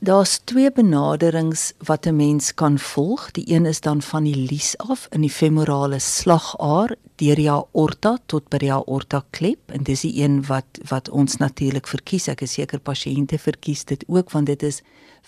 Daar's 0.00 0.38
twee 0.44 0.72
benaderings 0.72 1.72
wat 1.78 2.06
'n 2.06 2.16
mens 2.16 2.54
kan 2.54 2.78
volg. 2.78 3.30
Die 3.30 3.54
een 3.54 3.66
is 3.66 3.80
dan 3.80 4.02
van 4.02 4.24
die 4.24 4.36
lies 4.36 4.76
af 4.76 5.06
in 5.10 5.20
die 5.20 5.30
femorale 5.30 5.98
slagaar 5.98 6.96
deur 7.14 7.34
die 7.34 7.50
aorta 7.50 8.18
tot 8.26 8.48
by 8.48 8.56
die 8.56 8.72
aorta 8.72 9.24
klep 9.30 9.70
en 9.70 9.82
dis 9.82 10.00
die 10.00 10.22
een 10.22 10.46
wat 10.46 10.78
wat 10.88 11.08
ons 11.08 11.36
natuurlik 11.36 11.86
verkies. 11.86 12.28
Ek 12.28 12.40
is 12.40 12.52
seker 12.52 12.78
pasiënte 12.78 13.38
verkies 13.38 13.84
dit 13.84 14.04
ook 14.06 14.30
want 14.30 14.46
dit 14.46 14.62
is 14.62 14.82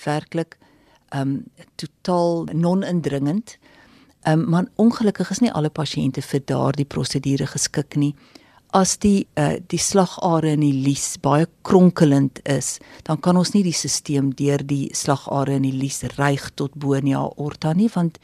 werklik 0.05 0.59
um 1.15 1.45
totaal 1.75 2.45
non-indringend. 2.53 3.59
Um 4.23 4.49
maar 4.49 4.67
ongelukkig 4.75 5.31
is 5.31 5.41
nie 5.41 5.53
alle 5.53 5.71
pasiënte 5.71 6.23
vir 6.23 6.41
daardie 6.45 6.85
prosedure 6.85 7.47
geskik 7.47 7.97
nie 7.97 8.15
as 8.77 8.97
die 9.03 9.27
uh, 9.39 9.59
die 9.71 9.81
slagare 9.81 10.55
in 10.55 10.63
die 10.65 10.75
lies 10.85 11.17
baie 11.23 11.47
kronkelend 11.67 12.41
is, 12.49 12.79
dan 13.07 13.21
kan 13.23 13.39
ons 13.41 13.53
nie 13.55 13.65
die 13.67 13.75
stelsel 13.75 14.31
deur 14.39 14.63
die 14.63 14.91
slagare 14.95 15.57
in 15.59 15.67
die 15.67 15.75
lies 15.75 16.03
reig 16.19 16.51
tot 16.55 16.75
bo 16.75 16.95
in 16.99 17.11
die 17.11 17.17
aorta 17.17 17.75
nie 17.75 17.91
want 17.95 18.21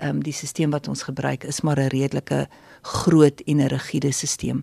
ehm 0.00 0.16
um, 0.16 0.22
die 0.24 0.34
stelsel 0.34 0.72
wat 0.72 0.88
ons 0.88 1.04
gebruik 1.08 1.44
is 1.44 1.62
maar 1.62 1.78
'n 1.78 1.92
redelike 1.92 2.48
groot 2.82 3.40
en 3.46 3.60
'n 3.60 3.68
rigiede 3.68 4.12
stelsel. 4.12 4.62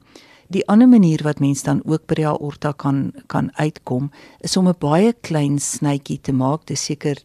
Die 0.49 0.67
ander 0.67 0.87
manier 0.87 1.21
wat 1.23 1.39
mens 1.39 1.63
dan 1.63 1.81
ook 1.85 2.07
by 2.07 2.15
die 2.15 2.27
aorta 2.27 2.71
kan 2.71 3.13
kan 3.27 3.51
uitkom 3.55 4.11
is 4.41 4.57
om 4.57 4.67
'n 4.67 4.79
baie 4.79 5.13
klein 5.13 5.59
snytjie 5.59 6.21
te 6.21 6.33
maak, 6.33 6.65
dis 6.65 6.85
seker 6.85 7.17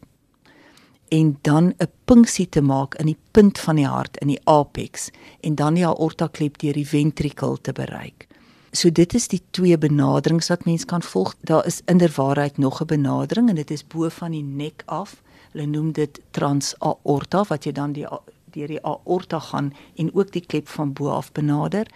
en 1.15 1.39
dan 1.41 1.65
'n 1.79 1.91
punksie 2.05 2.49
te 2.49 2.61
maak 2.61 2.95
in 2.95 3.07
die 3.07 3.19
punt 3.31 3.59
van 3.59 3.77
die 3.77 3.87
hart 3.87 4.17
in 4.17 4.29
die 4.29 4.41
apex 4.45 5.11
en 5.41 5.55
dan 5.55 5.75
die 5.75 5.87
aorta 5.87 6.27
klep 6.27 6.59
deur 6.59 6.73
die 6.73 6.89
ventrikel 6.89 7.61
te 7.61 7.73
bereik. 7.73 8.27
So 8.73 8.91
dit 8.91 9.15
is 9.15 9.29
die 9.29 9.43
twee 9.51 9.79
benaderings 9.79 10.49
wat 10.49 10.65
mens 10.65 10.85
kan 10.85 11.03
volg. 11.03 11.35
Daar 11.41 11.67
is 11.67 11.81
inderwaarheid 11.85 12.59
nog 12.59 12.81
'n 12.81 12.87
benadering 12.87 13.49
en 13.49 13.55
dit 13.55 13.71
is 13.71 13.87
bo 13.87 14.09
van 14.09 14.31
die 14.31 14.43
nek 14.43 14.83
af. 14.87 15.23
Hulle 15.53 15.67
noem 15.67 15.93
dit 15.93 16.21
transaorta 16.31 17.45
wat 17.45 17.65
jy 17.65 17.73
dan 17.73 17.93
die 17.93 18.07
deur 18.51 18.69
die 18.69 18.85
aorta 18.85 19.39
gaan 19.39 19.73
en 19.95 20.15
ook 20.15 20.33
die 20.33 20.47
klep 20.47 20.69
van 20.69 20.93
bo 20.93 21.09
af 21.09 21.33
benader. 21.33 21.87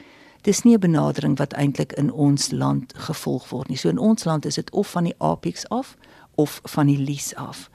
Dis 0.42 0.62
nie 0.62 0.75
'n 0.75 0.80
benadering 0.80 1.38
wat 1.38 1.52
eintlik 1.52 1.92
in 1.92 2.12
ons 2.12 2.50
land 2.50 2.94
gevolg 2.96 3.48
word 3.48 3.68
nie. 3.68 3.76
So 3.76 3.88
in 3.88 3.98
ons 3.98 4.25
land 4.25 4.44
is 4.44 4.54
dit 4.54 4.70
of 4.70 4.90
van 4.90 5.04
die 5.04 5.14
apex 5.18 5.68
af 5.68 5.96
of 6.34 6.60
van 6.64 6.87
die 6.87 6.98
lies 6.98 7.34
af. 7.34 7.70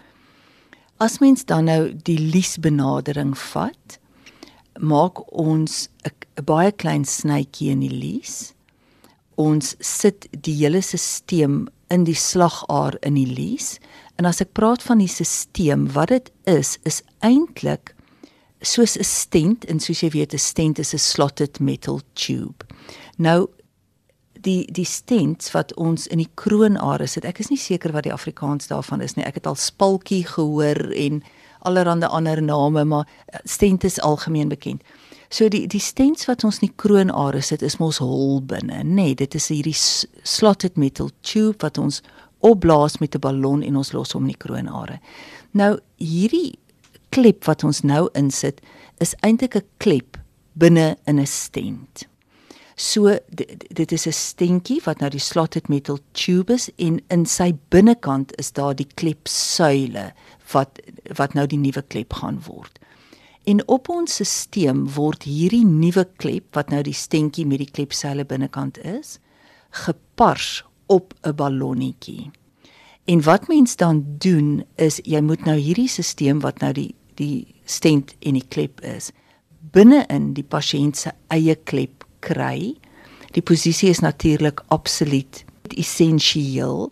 As 1.03 1.17
mens 1.19 1.43
dan 1.45 1.65
nou 1.67 1.89
die 2.07 2.15
liesbenadering 2.15 3.33
vat, 3.36 3.98
maak 4.79 5.19
ons 5.36 5.89
'n 6.07 6.45
baie 6.45 6.72
klein 6.72 7.03
snytjie 7.03 7.72
in 7.72 7.81
die 7.83 7.98
lies. 8.03 8.53
Ons 9.36 9.75
sit 9.79 10.27
die 10.31 10.55
hele 10.55 10.81
stelsel 10.81 11.67
in 11.89 12.03
die 12.03 12.15
slagaar 12.15 12.95
in 13.01 13.15
die 13.15 13.27
lies. 13.27 13.79
En 14.15 14.25
as 14.25 14.39
ek 14.41 14.53
praat 14.53 14.81
van 14.83 15.00
die 15.00 15.07
stelsel, 15.07 15.91
wat 15.91 16.07
dit 16.07 16.31
is, 16.45 16.77
is 16.86 17.01
eintlik 17.19 17.95
soos 18.62 18.95
'n 18.98 19.03
stent 19.03 19.65
en 19.65 19.79
soos 19.79 20.00
jy 20.03 20.10
weet 20.10 20.33
'n 20.33 20.39
stent 20.39 20.79
is 20.79 20.93
'n 20.93 21.00
slotted 21.00 21.60
metal 21.60 22.01
tube. 22.13 22.63
Nou 23.17 23.50
die 24.43 24.65
die 24.71 24.88
stents 24.88 25.51
wat 25.51 25.73
ons 25.79 26.07
in 26.07 26.21
die 26.21 26.29
kroonare 26.39 27.07
sit. 27.07 27.25
Ek 27.25 27.39
is 27.43 27.50
nie 27.51 27.59
seker 27.59 27.93
wat 27.95 28.07
die 28.07 28.13
Afrikaans 28.13 28.67
daarvan 28.71 29.01
is 29.01 29.15
nie. 29.15 29.25
Ek 29.25 29.39
het 29.39 29.47
al 29.50 29.59
spaltjie 29.59 30.23
gehoor 30.27 30.91
en 30.91 31.21
allerlei 31.63 32.07
ander 32.07 32.41
name, 32.41 32.83
maar 32.83 33.07
eh, 33.27 33.39
stent 33.43 33.83
is 33.83 34.01
algemeen 34.01 34.50
bekend. 34.50 34.83
So 35.33 35.50
die 35.50 35.65
die 35.67 35.81
stents 35.81 36.27
wat 36.29 36.43
ons 36.43 36.59
in 36.62 36.67
die 36.67 36.75
kroonare 36.77 37.41
sit 37.41 37.63
is 37.65 37.79
mos 37.81 37.97
hol 38.03 38.41
binne, 38.45 38.83
nê? 38.83 38.93
Nee, 39.00 39.15
dit 39.15 39.35
is 39.35 39.50
hierdie 39.50 39.75
slotted 39.75 40.77
metal 40.77 41.09
tube 41.25 41.63
wat 41.63 41.79
ons 41.81 42.03
opblaas 42.43 43.00
met 43.00 43.15
'n 43.15 43.19
ballon 43.19 43.63
en 43.63 43.75
ons 43.75 43.93
los 43.93 44.12
hom 44.12 44.23
in 44.23 44.35
die 44.35 44.43
kroonare. 44.45 45.00
Nou 45.51 45.79
hierdie 45.97 46.59
klep 47.09 47.45
wat 47.45 47.63
ons 47.63 47.81
nou 47.81 48.09
insit 48.13 48.62
is 49.00 49.15
eintlik 49.21 49.55
'n 49.55 49.67
klep 49.77 50.17
binne 50.53 50.97
in 51.05 51.19
'n 51.19 51.25
stent. 51.25 52.07
So 52.75 53.18
dit 53.70 53.92
is 53.92 54.08
'n 54.08 54.12
stentjie 54.12 54.82
wat 54.84 55.00
nou 55.00 55.10
die 55.10 55.20
slotted 55.20 55.68
metal 55.70 56.00
tube 56.12 56.53
is 56.53 56.70
en 56.75 57.01
in 57.08 57.25
sy 57.25 57.53
binnekant 57.70 58.38
is 58.39 58.51
daar 58.51 58.75
die 58.75 58.88
klepsuile 58.96 60.13
wat 60.51 60.80
wat 61.18 61.34
nou 61.34 61.48
die 61.48 61.58
nuwe 61.58 61.84
klep 61.88 62.13
gaan 62.13 62.42
word. 62.48 62.80
En 63.44 63.68
op 63.68 63.89
ons 63.89 64.22
stelsel 64.24 64.88
word 64.96 65.24
hierdie 65.24 65.65
nuwe 65.65 66.08
klep 66.18 66.56
wat 66.56 66.70
nou 66.70 66.82
die 66.82 66.94
stentjie 66.94 67.46
met 67.46 67.58
die 67.58 67.72
klepsuile 67.72 68.25
binnekant 68.25 68.77
is, 68.77 69.20
gepars 69.70 70.63
op 70.88 71.13
'n 71.24 71.36
ballonnetjie. 71.36 72.32
En 73.06 73.22
wat 73.22 73.48
mens 73.48 73.75
dan 73.75 74.06
doen 74.18 74.65
is 74.75 75.00
jy 75.03 75.22
moet 75.22 75.46
nou 75.46 75.58
hierdie 75.58 75.88
stelsel 75.88 76.39
wat 76.39 76.60
nou 76.60 76.74
die 76.74 76.96
die 77.15 77.56
stent 77.65 78.15
en 78.20 78.34
die 78.34 78.48
klep 78.48 78.82
is 78.82 79.12
binne 79.74 80.03
in 80.12 80.32
die 80.38 80.46
pasiënt 80.46 81.00
se 81.00 81.13
eie 81.34 81.56
klep 81.56 82.02
kry. 82.24 82.74
Die 83.36 83.44
posisie 83.46 83.89
is 83.89 84.03
natuurlik 84.03 84.63
absoluut 84.74 85.44
essensieel 85.74 86.92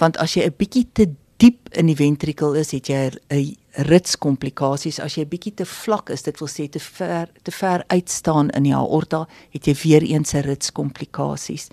want 0.00 0.16
as 0.16 0.34
jy 0.36 0.46
'n 0.46 0.56
bietjie 0.56 0.86
te 0.92 1.06
diep 1.40 1.68
in 1.78 1.88
die 1.88 1.96
ventrikel 1.96 2.54
is, 2.54 2.72
het 2.72 2.88
jy 2.88 3.10
'n 3.30 3.56
ritskomplikasies. 3.88 5.00
As 5.00 5.14
jy 5.14 5.24
'n 5.24 5.28
bietjie 5.28 5.54
te 5.54 5.64
vlak 5.64 6.10
is, 6.10 6.22
dit 6.22 6.38
wil 6.38 6.48
sê 6.48 6.68
te 6.68 6.80
ver 6.80 7.28
te 7.42 7.50
ver 7.50 7.84
uitstaan 7.88 8.50
in 8.50 8.62
die 8.62 8.74
aorta, 8.74 9.28
het 9.50 9.66
jy 9.66 9.74
weer 9.82 10.02
eens 10.02 10.34
'n 10.34 10.42
ritskomplikasies. 10.42 11.68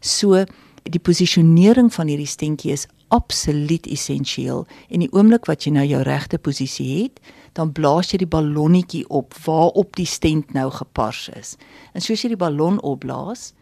So 0.00 0.44
die 0.82 1.00
posisionering 1.00 1.92
van 1.92 2.06
hierdie 2.06 2.26
stentjie 2.26 2.72
is 2.72 2.86
absoluut 3.08 3.86
essensieel 3.86 4.66
en 4.88 5.00
die 5.00 5.12
oomblik 5.12 5.46
wat 5.46 5.64
jy 5.64 5.72
nou 5.72 5.84
jou 5.86 6.02
regte 6.02 6.38
posisie 6.38 7.02
het, 7.02 7.20
dan 7.54 7.72
blaas 7.72 8.10
jy 8.10 8.20
die 8.24 8.30
ballonnetjie 8.30 9.04
op 9.14 9.34
waarop 9.44 9.94
die 9.98 10.08
stent 10.08 10.54
nou 10.56 10.68
gepars 10.74 11.28
is. 11.38 11.54
En 11.94 12.02
soos 12.02 12.24
jy 12.24 12.32
die 12.34 12.40
ballon 12.40 12.80
opblaas, 12.82 13.52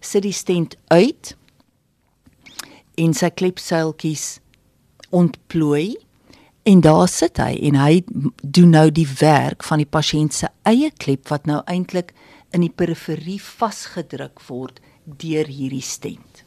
sit 0.00 0.22
die 0.22 0.34
stent 0.36 0.76
uit 0.92 1.34
en 3.00 3.14
sy 3.16 3.30
klepseiltjies 3.34 4.26
ontplooi 5.14 5.96
en 6.64 6.80
daar 6.84 7.08
sit 7.10 7.40
hy 7.42 7.56
en 7.68 7.78
hy 7.80 8.04
doen 8.42 8.74
nou 8.76 8.86
die 8.94 9.08
werk 9.18 9.66
van 9.66 9.82
die 9.82 9.90
pasiënt 9.90 10.36
se 10.36 10.50
eie 10.68 10.92
klep 11.02 11.28
wat 11.32 11.50
nou 11.50 11.60
eintlik 11.70 12.14
in 12.54 12.62
die 12.62 12.72
periferie 12.72 13.40
vasgedruk 13.42 14.40
word 14.48 14.80
deur 15.04 15.50
hierdie 15.50 15.84
stent. 15.84 16.43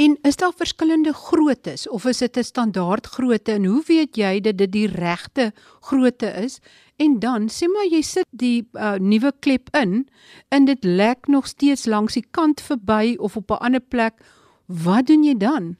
En 0.00 0.18
is 0.22 0.36
daar 0.36 0.52
verskillende 0.56 1.12
groottes 1.12 1.88
of 1.88 2.04
is 2.04 2.18
dit 2.18 2.36
'n 2.36 2.42
standaard 2.42 3.06
grootte 3.06 3.52
en 3.52 3.64
hoe 3.64 3.82
weet 3.86 4.16
jy 4.16 4.40
dat 4.40 4.56
dit 4.56 4.72
die 4.72 4.86
regte 4.86 5.52
grootte 5.80 6.26
is? 6.26 6.58
En 6.96 7.18
dan 7.18 7.48
sê 7.48 7.66
maar 7.72 7.88
jy 7.90 8.02
sit 8.02 8.26
die 8.30 8.68
uh, 8.72 8.92
nuwe 8.92 9.32
klep 9.38 9.68
in 9.76 10.08
en 10.48 10.64
dit 10.64 10.84
lek 10.84 11.26
nog 11.26 11.46
steeds 11.46 11.84
langs 11.84 12.12
die 12.12 12.26
kant 12.30 12.60
verby 12.60 13.16
of 13.18 13.36
op 13.36 13.50
'n 13.50 13.54
ander 13.54 13.80
plek. 13.80 14.14
Wat 14.66 15.06
doen 15.06 15.24
jy 15.24 15.36
dan? 15.36 15.76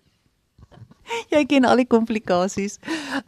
Jy 1.35 1.45
ken 1.47 1.65
al 1.65 1.77
die 1.77 1.87
komplikasies. 1.87 2.79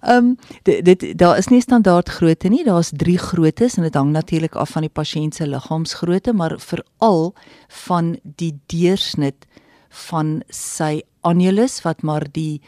Ehm 0.01 0.17
um, 0.17 0.37
dit, 0.63 0.85
dit 0.85 1.19
daar 1.19 1.39
is 1.39 1.49
nie 1.49 1.61
standaard 1.61 2.09
grootte 2.09 2.49
nie. 2.49 2.65
Daar's 2.65 2.91
3 2.97 3.19
groottes 3.19 3.75
en 3.75 3.83
dit 3.83 3.95
hang 3.95 4.11
natuurlik 4.11 4.55
af 4.55 4.71
van 4.71 4.83
die 4.83 4.91
pasiënt 4.91 5.35
se 5.35 5.47
liggaamsgrootte, 5.47 6.33
maar 6.33 6.61
veral 6.61 7.35
van 7.69 8.19
die 8.23 8.61
deursnit 8.67 9.47
van 10.09 10.43
sy 10.49 11.03
annulus 11.21 11.81
wat 11.87 12.03
maar 12.03 12.27
die 12.33 12.61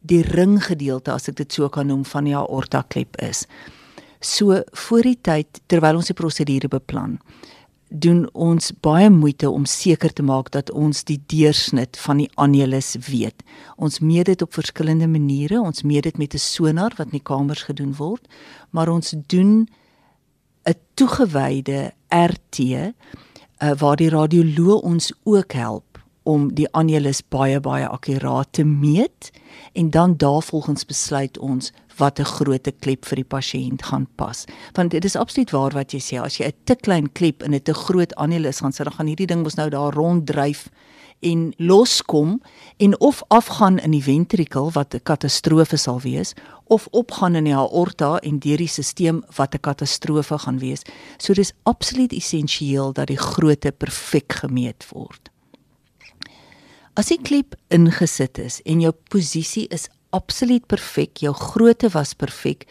die 0.00 0.22
ringgedeelte 0.24 1.12
as 1.12 1.28
ek 1.28 1.36
dit 1.42 1.52
so 1.52 1.68
kan 1.68 1.90
noem 1.90 2.06
van 2.08 2.24
die 2.24 2.36
aorta 2.36 2.80
klep 2.88 3.18
is. 3.20 3.44
So 4.20 4.62
voor 4.86 5.04
die 5.04 5.18
tyd 5.20 5.60
terwyl 5.68 6.00
ons 6.00 6.08
die 6.08 6.16
prosedure 6.16 6.70
beplan, 6.72 7.18
doen 7.90 8.22
ons 8.32 8.70
baie 8.84 9.10
moeite 9.10 9.50
om 9.50 9.66
seker 9.66 10.12
te 10.14 10.22
maak 10.22 10.52
dat 10.54 10.70
ons 10.70 11.02
die 11.04 11.18
deursnit 11.32 11.98
van 11.98 12.22
die 12.22 12.30
annulus 12.40 12.94
weet. 13.08 13.42
Ons 13.76 13.98
meet 14.00 14.30
dit 14.30 14.42
op 14.42 14.54
verskillende 14.54 15.08
maniere. 15.10 15.60
Ons 15.60 15.82
meet 15.82 16.04
dit 16.04 16.18
met 16.18 16.34
'n 16.34 16.38
sonar 16.38 16.94
wat 16.96 17.12
in 17.12 17.18
die 17.18 17.28
kamers 17.32 17.62
gedoen 17.62 17.94
word, 17.96 18.28
maar 18.70 18.88
ons 18.88 19.14
doen 19.26 19.68
'n 20.64 20.74
toegewyde 20.94 21.92
RT 22.08 22.58
uh, 22.60 22.92
waar 23.76 23.96
die 23.96 24.08
radioloog 24.08 24.80
ons 24.82 25.12
ook 25.24 25.52
help 25.52 25.89
om 26.22 26.54
die 26.54 26.68
annulus 26.72 27.22
baie 27.28 27.60
baie 27.60 27.88
akkuraat 27.88 28.52
te 28.52 28.64
meet 28.64 29.30
en 29.72 29.90
dan 29.90 30.16
daarvolgens 30.16 30.84
besluit 30.86 31.38
ons 31.38 31.72
wat 31.96 32.18
'n 32.20 32.24
groot 32.24 32.68
klep 32.80 33.04
vir 33.04 33.16
die 33.16 33.30
pasiënt 33.36 33.82
gaan 33.82 34.06
pas. 34.16 34.44
Want 34.72 34.90
dit 34.90 35.04
is 35.04 35.16
absoluut 35.16 35.50
waar 35.50 35.72
wat 35.72 35.92
jy 35.92 36.00
sê, 36.00 36.20
as 36.20 36.38
jy 36.38 36.46
'n 36.46 36.52
te 36.64 36.74
klein 36.74 37.12
klep 37.12 37.42
in 37.42 37.54
'n 37.54 37.62
te 37.62 37.74
groot 37.74 38.14
annulus 38.14 38.60
gaan 38.60 38.72
sit, 38.72 38.84
dan 38.84 38.94
gaan 38.94 39.06
hierdie 39.06 39.26
ding 39.26 39.42
mos 39.42 39.54
nou 39.54 39.68
daar 39.68 39.92
ronddryf 39.92 40.68
en 41.20 41.52
loskom 41.56 42.42
en 42.76 43.00
of 43.00 43.22
afgaan 43.28 43.78
in 43.78 43.90
die 43.90 44.02
ventrikel 44.02 44.70
wat 44.72 44.94
'n 44.94 45.02
katastrofe 45.02 45.76
sal 45.76 46.00
wees 46.00 46.32
of 46.64 46.86
opgaan 46.90 47.34
in 47.34 47.44
die 47.44 47.54
aorta 47.54 48.18
en 48.18 48.38
deur 48.38 48.56
die 48.56 48.66
stelsel 48.66 49.22
wat 49.36 49.54
'n 49.54 49.60
katastrofe 49.60 50.38
gaan 50.38 50.58
wees. 50.58 50.82
So 51.18 51.32
dis 51.32 51.52
absoluut 51.62 52.12
essensieel 52.12 52.92
dat 52.92 53.06
die 53.06 53.18
grootte 53.18 53.72
perfek 53.72 54.32
gemeet 54.32 54.86
word. 54.92 55.30
As 57.00 57.08
die 57.08 57.16
klep 57.16 57.54
ingesit 57.72 58.36
is 58.42 58.58
en 58.68 58.82
jou 58.82 58.90
posisie 59.08 59.62
is 59.72 59.86
absoluut 60.12 60.66
perfek, 60.68 61.22
jou 61.24 61.30
grootte 61.32 61.88
was 61.94 62.10
perfek 62.12 62.66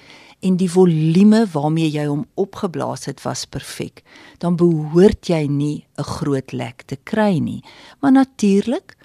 en 0.46 0.60
die 0.60 0.68
volume 0.70 1.40
waarmee 1.50 1.90
jy 1.90 2.04
hom 2.12 2.28
opgeblaas 2.38 3.08
het 3.10 3.24
was 3.24 3.48
perfek, 3.50 4.04
dan 4.38 4.60
behoort 4.60 5.32
jy 5.32 5.48
nie 5.48 5.86
'n 5.98 6.04
groot 6.04 6.54
lek 6.54 6.86
te 6.86 6.98
kry 7.10 7.40
nie. 7.40 7.64
Maar 8.02 8.12
natuurlik 8.12 8.96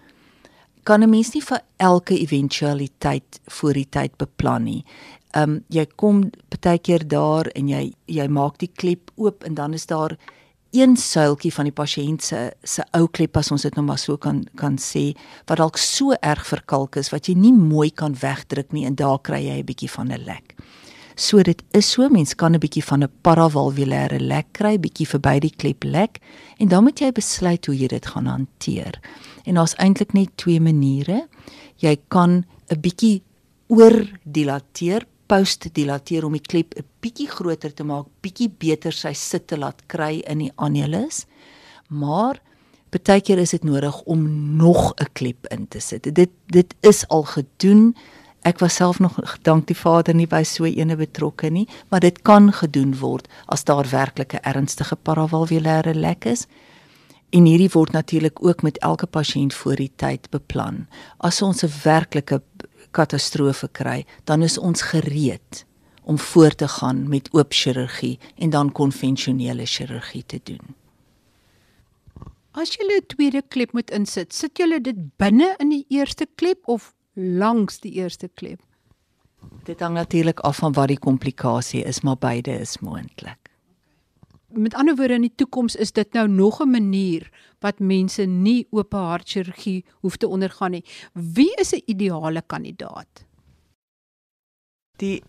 kan 0.84 1.02
'n 1.02 1.10
mens 1.10 1.32
nie 1.32 1.42
vir 1.42 1.60
elke 1.78 2.18
eventualiteit 2.18 3.40
voor 3.48 3.72
die 3.72 3.88
tyd 3.90 4.18
beplan 4.18 4.64
nie. 4.64 4.84
Ehm 5.32 5.50
um, 5.50 5.64
jy 5.68 5.86
kom 5.96 6.30
baie 6.60 6.78
keer 6.78 7.08
daar 7.08 7.46
en 7.54 7.68
jy 7.68 7.94
jy 8.06 8.28
maak 8.28 8.58
die 8.58 8.72
klep 8.76 9.10
oop 9.16 9.44
en 9.44 9.54
dan 9.54 9.72
is 9.72 9.86
daar 9.86 10.18
een 10.74 10.96
suiltjie 10.98 11.52
van 11.54 11.68
die 11.68 11.74
pasiënt 11.74 12.22
se 12.22 12.38
se 12.66 12.82
ou 12.98 13.06
klep 13.06 13.36
as 13.38 13.52
ons 13.54 13.62
dit 13.62 13.76
nou 13.78 13.84
maar 13.86 14.00
so 14.00 14.18
kan 14.18 14.42
kan 14.58 14.78
sê 14.82 15.12
wat 15.46 15.60
dalk 15.60 15.78
so 15.78 16.16
erg 16.20 16.46
verkalk 16.48 16.98
is 16.98 17.12
wat 17.14 17.28
jy 17.30 17.36
nie 17.38 17.52
mooi 17.54 17.90
kan 17.90 18.16
wegdruk 18.18 18.72
nie 18.74 18.84
en 18.88 18.96
daar 18.98 19.20
kry 19.22 19.44
jy 19.44 19.58
'n 19.60 19.66
bietjie 19.66 19.90
van 19.90 20.10
'n 20.12 20.24
lek. 20.26 20.56
So 21.16 21.42
dit 21.42 21.62
is 21.70 21.90
so 21.90 22.08
mens 22.08 22.34
kan 22.34 22.54
'n 22.54 22.58
bietjie 22.58 22.84
van 22.84 23.04
'n 23.04 23.12
paravalvulêre 23.22 24.18
lek 24.20 24.46
kry, 24.52 24.78
bietjie 24.78 25.06
verby 25.06 25.38
die 25.38 25.54
klep 25.56 25.84
lek 25.84 26.18
en 26.58 26.68
dan 26.68 26.82
moet 26.82 26.98
jy 26.98 27.12
besluit 27.12 27.66
hoe 27.66 27.76
jy 27.76 27.86
dit 27.88 28.06
gaan 28.06 28.26
hanteer. 28.26 29.00
En 29.44 29.54
daar's 29.54 29.76
eintlik 29.78 30.12
net 30.12 30.36
twee 30.36 30.60
maniere. 30.60 31.28
Jy 31.76 31.96
kan 32.08 32.44
'n 32.70 32.80
bietjie 32.80 33.22
oordilateer 33.68 35.06
post 35.26 35.68
dilateer 35.74 36.24
om 36.24 36.32
die 36.32 36.40
klep 36.40 36.74
'n 36.76 36.84
bietjie 37.00 37.28
groter 37.28 37.74
te 37.74 37.84
maak, 37.84 38.06
bietjie 38.20 38.48
beter 38.48 38.92
sy 38.92 39.12
sit 39.12 39.46
te 39.46 39.56
laat 39.56 39.86
kry 39.86 40.22
in 40.26 40.38
die 40.38 40.52
annulus. 40.56 41.26
Maar 41.88 42.40
baie 42.90 43.20
keer 43.20 43.38
is 43.38 43.50
dit 43.50 43.64
nodig 43.64 44.02
om 44.02 44.56
nog 44.56 44.94
'n 44.96 45.12
klep 45.12 45.46
in 45.50 45.68
te 45.68 45.80
sit. 45.80 46.14
Dit 46.14 46.30
dit 46.46 46.74
is 46.80 47.08
al 47.08 47.22
gedoen. 47.22 47.96
Ek 48.42 48.58
was 48.58 48.74
self 48.74 48.98
nog 48.98 49.38
dank 49.42 49.66
die 49.66 49.76
Vader 49.76 50.14
nie 50.14 50.26
by 50.26 50.42
so 50.42 50.64
ene 50.64 50.96
betrokke 50.96 51.50
nie, 51.50 51.68
maar 51.88 52.00
dit 52.00 52.22
kan 52.22 52.52
gedoen 52.52 52.98
word 52.98 53.28
as 53.46 53.64
daar 53.64 53.88
werklik 53.90 54.34
'n 54.34 54.42
ernstige 54.42 54.96
paravalvulêre 54.96 55.94
lek 55.94 56.24
is. 56.24 56.46
En 57.30 57.44
hierdie 57.44 57.70
word 57.72 57.92
natuurlik 57.92 58.44
ook 58.44 58.62
met 58.62 58.78
elke 58.78 59.06
pasiënt 59.06 59.54
voor 59.54 59.76
die 59.76 59.92
tyd 59.96 60.30
beplan. 60.30 60.86
As 61.18 61.42
ons 61.42 61.64
'n 61.64 61.72
werklike 61.82 62.42
katastrofe 62.94 63.68
kry, 63.74 64.04
dan 64.24 64.42
is 64.46 64.58
ons 64.58 64.82
gereed 64.92 65.64
om 66.04 66.18
voort 66.20 66.58
te 66.60 66.68
gaan 66.68 67.06
met 67.08 67.30
oop 67.32 67.52
chirurgie 67.52 68.18
en 68.36 68.50
dan 68.52 68.72
konvensionele 68.72 69.66
chirurgie 69.66 70.24
te 70.26 70.40
doen. 70.44 70.74
As 72.54 72.76
jy 72.76 72.84
'n 72.86 73.06
tweede 73.06 73.42
klep 73.48 73.72
moet 73.72 73.90
insit, 73.90 74.32
sit 74.32 74.58
jy 74.58 74.78
dit 74.78 75.16
binne 75.18 75.54
in 75.58 75.70
die 75.70 75.86
eerste 75.88 76.26
klep 76.36 76.68
of 76.68 76.94
langs 77.14 77.80
die 77.80 77.92
eerste 77.92 78.28
klep? 78.34 78.60
Dit 79.64 79.80
hang 79.80 79.94
natuurlik 79.94 80.40
af 80.40 80.56
van 80.56 80.72
wat 80.72 80.88
die 80.88 80.98
komplikasie 80.98 81.82
is, 81.84 82.00
maar 82.00 82.16
beide 82.16 82.60
is 82.60 82.78
moontlik 82.78 83.43
met 84.56 84.74
ander 84.74 84.96
woorde 84.96 85.14
in 85.14 85.26
die 85.26 85.34
toekoms 85.34 85.76
is 85.76 85.92
dit 85.92 86.12
nou 86.12 86.28
nog 86.28 86.60
'n 86.60 86.70
manier 86.70 87.30
wat 87.60 87.78
mense 87.78 88.22
nie 88.22 88.66
oop 88.70 88.92
hart 88.92 89.28
chirurgie 89.28 89.84
hoef 90.00 90.16
te 90.16 90.28
ondergaan 90.28 90.70
nie. 90.70 90.84
Wie 91.12 91.54
is 91.56 91.72
'n 91.72 91.82
ideale 91.86 92.42
kandidaat? 92.46 93.24
Die, 94.96 95.22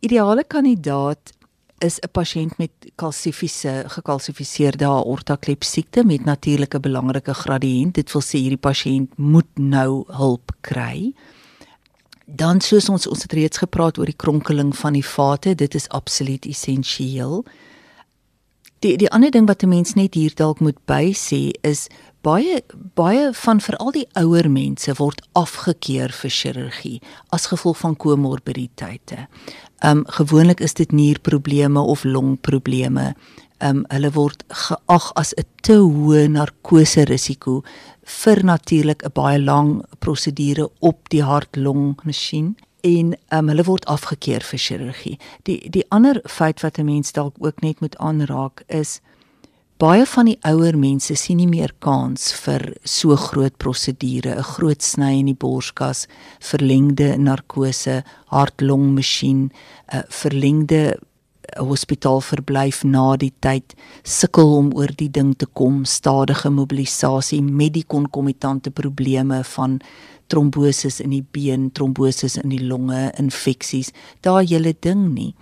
ideale 0.00 0.44
kandidaat 0.44 1.32
is 1.78 1.98
'n 1.98 2.10
pasiënt 2.10 2.58
met 2.58 2.70
kalsifiese 2.94 3.84
gekalsifiseerde 3.86 4.86
aortaklep 4.86 5.62
siekte 5.62 6.04
met 6.04 6.24
natuurlike 6.24 6.80
belangrike 6.80 7.34
gradiënt. 7.34 7.94
Dit 7.94 8.12
wil 8.12 8.22
sê 8.22 8.38
hierdie 8.38 8.66
pasiënt 8.70 9.18
moet 9.18 9.58
nou 9.58 10.04
hulp 10.06 10.52
kry. 10.60 11.14
Dan 12.26 12.60
soos 12.60 12.88
ons 12.88 13.06
ons 13.06 13.22
het 13.22 13.32
reeds 13.32 13.58
gepraat 13.58 13.98
oor 13.98 14.06
die 14.06 14.16
kronkeling 14.16 14.76
van 14.76 14.92
die 14.92 15.06
vate, 15.06 15.54
dit 15.54 15.74
is 15.74 15.88
absoluut 15.88 16.46
essensieel. 16.46 17.44
Die 18.82 18.96
die 18.98 19.10
ander 19.14 19.30
ding 19.30 19.46
wat 19.46 19.62
'n 19.62 19.68
mens 19.68 19.94
net 19.94 20.14
hier 20.14 20.32
dalk 20.34 20.60
moet 20.60 20.78
by 20.86 21.14
sê 21.14 21.50
is 21.62 21.86
baie 22.20 22.62
baie 22.94 23.32
van 23.32 23.60
veral 23.60 23.92
die 23.92 24.08
ouer 24.14 24.50
mense 24.50 24.94
word 24.98 25.22
afgekeur 25.32 26.10
vir 26.10 26.30
chirurgie 26.30 27.00
as 27.30 27.46
gevolg 27.46 27.78
van 27.78 27.96
komorbiditeite. 27.96 29.28
Um 29.84 30.04
gewoonlik 30.06 30.60
is 30.60 30.74
dit 30.74 30.92
nierprobleme 30.92 31.80
of 31.80 32.04
longprobleme. 32.04 33.14
Um 33.60 33.84
hulle 33.88 34.10
word 34.10 34.42
geag 34.48 35.12
as 35.14 35.32
'n 35.36 35.46
te 35.62 35.78
hoë 35.78 36.26
narkose 36.28 37.04
risiko 37.04 37.62
vir 38.02 38.44
natuurlik 38.44 39.04
'n 39.04 39.12
baie 39.14 39.38
lang 39.38 39.84
prosedure 39.98 40.70
op 40.80 41.08
die 41.08 41.22
hart-long 41.22 41.98
masjien 42.04 42.56
en 42.82 43.16
um, 43.30 43.48
hulle 43.48 43.64
word 43.64 43.86
afgekeur 43.86 44.42
vir 44.42 44.58
chirurgie. 44.58 45.18
Die 45.46 45.58
die 45.70 45.86
ander 45.90 46.20
feit 46.26 46.62
wat 46.62 46.78
'n 46.78 46.84
mens 46.84 47.12
dalk 47.12 47.34
ook 47.38 47.62
net 47.62 47.80
moet 47.80 47.96
aanraak 47.98 48.62
is 48.68 49.00
baie 49.82 50.04
van 50.06 50.28
die 50.30 50.38
ouer 50.46 50.76
mense 50.78 51.14
sien 51.18 51.40
nie 51.40 51.48
meer 51.50 51.72
kans 51.82 52.28
vir 52.44 52.62
so 52.86 53.16
groot 53.18 53.56
prosedure, 53.58 54.36
'n 54.36 54.50
groot 54.54 54.82
sny 54.82 55.18
in 55.18 55.26
die 55.26 55.34
borskas, 55.34 56.06
verlengde 56.38 57.16
narkose, 57.18 58.04
hart-long 58.26 58.94
masjien, 58.94 59.50
'n 59.92 60.04
verlengde 60.08 60.98
hospitaalverblyf 61.58 62.84
na 62.84 63.16
die 63.16 63.32
tyd 63.40 63.74
sukkel 64.04 64.56
om 64.58 64.72
oor 64.76 64.92
die 64.96 65.10
ding 65.10 65.34
te 65.36 65.46
kom 65.46 65.84
stadige 65.84 66.50
mobilisasie 66.50 67.42
met 67.42 67.72
die 67.74 67.84
konkomitante 67.84 68.70
probleme 68.70 69.42
van 69.44 69.80
tromboses 70.32 71.00
in 71.04 71.12
die 71.12 71.24
been, 71.34 71.68
tromboses 71.76 72.38
in 72.40 72.52
die 72.52 72.62
longe, 72.64 73.10
infeksies, 73.20 73.92
daai 74.24 74.46
hele 74.46 74.72
ding 74.72 75.10
nie. 75.12 75.32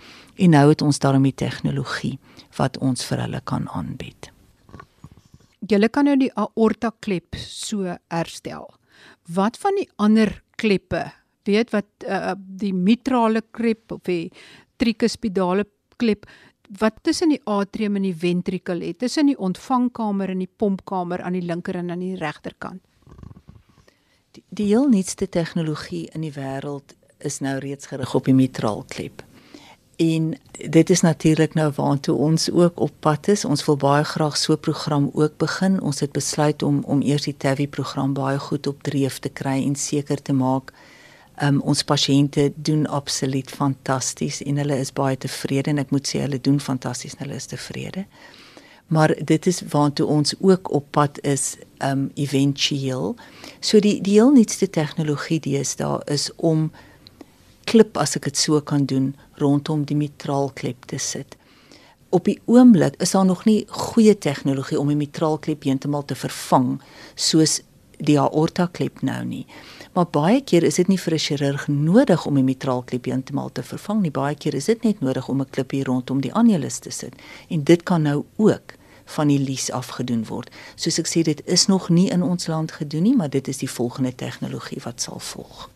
En 0.41 0.55
nou 0.55 0.67
het 0.71 0.83
ons 0.83 0.99
daarmee 0.99 1.35
tegnologie 1.37 2.17
wat 2.57 2.79
ons 2.83 3.05
vir 3.07 3.23
hulle 3.23 3.41
kan 3.47 3.67
aanbied. 3.71 4.31
Julle 5.69 5.91
kan 5.93 6.09
nou 6.09 6.17
die 6.19 6.31
aorta 6.35 6.91
klep 7.05 7.37
so 7.39 7.85
herstel. 8.11 8.67
Wat 9.31 9.59
van 9.61 9.77
die 9.77 9.87
ander 10.01 10.33
kleppe? 10.59 11.05
Weet 11.47 11.71
wat 11.73 11.87
uh, 12.05 12.33
die 12.37 12.73
mitrale 12.73 13.43
klep 13.53 13.93
of 13.95 14.03
die 14.09 14.31
tricuspidale 14.81 15.67
klep 16.01 16.25
wat 16.79 17.01
tussen 17.03 17.33
die 17.33 17.41
atrium 17.51 17.97
en 17.99 18.05
die 18.07 18.15
ventrikel 18.15 18.79
het, 18.85 19.01
tussen 19.01 19.27
die 19.27 19.37
ontvangkamer 19.37 20.31
en 20.31 20.39
die 20.43 20.49
pompkamer 20.49 21.23
aan 21.25 21.35
die 21.35 21.43
linker 21.43 21.75
en 21.81 21.91
aan 21.91 22.03
die 22.03 22.15
regterkant. 22.19 22.81
Die, 24.31 24.43
die 24.49 24.65
heel 24.65 24.87
nuutste 24.89 25.29
tegnologie 25.29 26.09
in 26.13 26.21
die 26.21 26.33
wêreld 26.35 26.95
is 27.17 27.39
nou 27.39 27.57
reeds 27.59 27.91
gerig 27.91 28.15
op 28.15 28.25
die 28.25 28.33
mitraalklep. 28.33 29.23
En 30.01 30.31
dit 30.51 30.89
is 30.89 31.01
natuurlik 31.01 31.53
nou 31.53 31.71
waartoe 31.75 32.15
ons 32.15 32.49
ook 32.49 32.79
op 32.79 32.91
pad 32.99 33.27
is. 33.27 33.45
Ons 33.45 33.65
wil 33.65 33.77
baie 33.77 34.03
graag 34.03 34.37
so 34.37 34.53
'n 34.53 34.59
program 34.59 35.09
ook 35.13 35.37
begin. 35.37 35.81
Ons 35.81 35.99
het 35.99 36.11
besluit 36.11 36.63
om 36.63 36.83
om 36.83 37.01
eers 37.01 37.23
die 37.23 37.37
TAVI 37.37 37.67
program 37.67 38.13
baie 38.13 38.39
goed 38.39 38.67
op 38.67 38.83
dreef 38.83 39.19
te 39.19 39.29
kry 39.29 39.65
en 39.65 39.75
seker 39.75 40.21
te 40.21 40.33
maak 40.33 40.73
um, 41.43 41.61
ons 41.61 41.83
pasiënte 41.83 42.51
doen 42.55 42.87
absoluut 42.87 43.49
fantasties 43.49 44.41
en 44.41 44.57
hulle 44.61 44.77
is 44.77 44.93
baie 44.93 45.17
tevrede 45.17 45.69
en 45.69 45.77
ek 45.77 45.91
moet 45.91 46.07
sê 46.07 46.21
hulle 46.25 46.41
doen 46.41 46.59
fantasties 46.59 47.17
en 47.17 47.25
hulle 47.25 47.39
is 47.41 47.49
tevrede 47.51 48.05
maar 48.91 49.15
dit 49.23 49.47
is 49.47 49.61
waartoe 49.71 50.05
ons 50.05 50.33
ook 50.39 50.71
op 50.71 50.85
pad 50.91 51.19
is 51.23 51.55
um 51.79 52.09
éventueel. 52.15 53.15
So 53.59 53.79
die 53.79 54.01
die 54.03 54.19
heel 54.19 54.31
nuutste 54.31 54.69
tegnologie 54.69 55.39
daar 55.75 56.01
is 56.05 56.29
om 56.35 56.71
klip 57.63 57.97
as 57.97 58.15
ek 58.15 58.23
dit 58.23 58.37
so 58.37 58.59
kan 58.61 58.85
doen 58.85 59.15
rondom 59.39 59.85
die 59.85 59.95
mitraalklep 59.95 60.85
te 60.85 60.97
sit. 60.97 61.37
op 62.11 62.27
die 62.27 62.39
oomblik 62.45 62.95
is 62.99 63.11
daar 63.11 63.25
nog 63.25 63.45
nie 63.45 63.65
goeie 63.67 64.17
tegnologie 64.17 64.79
om 64.79 64.87
die 64.91 64.99
mitraalklep 64.99 65.63
heeltemal 65.63 66.03
te 66.05 66.15
vervang 66.15 66.73
soos 67.15 67.61
die 68.01 68.17
aorta 68.19 68.65
klep 68.73 69.03
nou 69.05 69.19
nie. 69.25 69.45
Maar 69.93 70.07
baie 70.09 70.41
keer 70.41 70.65
is 70.67 70.79
dit 70.81 70.87
nie 70.87 70.97
vir 70.97 71.13
'n 71.13 71.19
chirurg 71.19 71.67
nodig 71.67 72.25
om 72.25 72.35
die 72.35 72.43
mitraalklep 72.43 73.05
heeltemal 73.05 73.51
te 73.51 73.63
vervang 73.63 74.01
nie. 74.01 74.11
Baie 74.11 74.35
keer 74.35 74.55
is 74.55 74.65
dit 74.65 74.83
net 74.83 75.01
nodig 75.01 75.29
om 75.29 75.41
'n 75.41 75.49
klipie 75.49 75.83
rondom 75.83 76.21
die 76.21 76.33
annulus 76.33 76.79
te 76.79 76.89
sit. 76.89 77.13
En 77.49 77.63
dit 77.63 77.83
kan 77.83 78.01
nou 78.01 78.25
ook 78.37 78.73
van 79.11 79.27
die 79.31 79.39
lies 79.39 79.69
afgedoen 79.71 80.23
word. 80.29 80.49
Soos 80.75 80.99
ek 81.01 81.09
sê 81.09 81.23
dit 81.27 81.41
is 81.45 81.67
nog 81.71 81.89
nie 81.89 82.09
in 82.11 82.23
ons 82.23 82.47
land 82.47 82.71
gedoen 82.71 83.03
nie, 83.09 83.15
maar 83.15 83.29
dit 83.29 83.47
is 83.47 83.61
die 83.63 83.69
volgende 83.69 84.15
tegnologie 84.15 84.81
wat 84.85 85.01
sal 85.01 85.19
volg. 85.19 85.69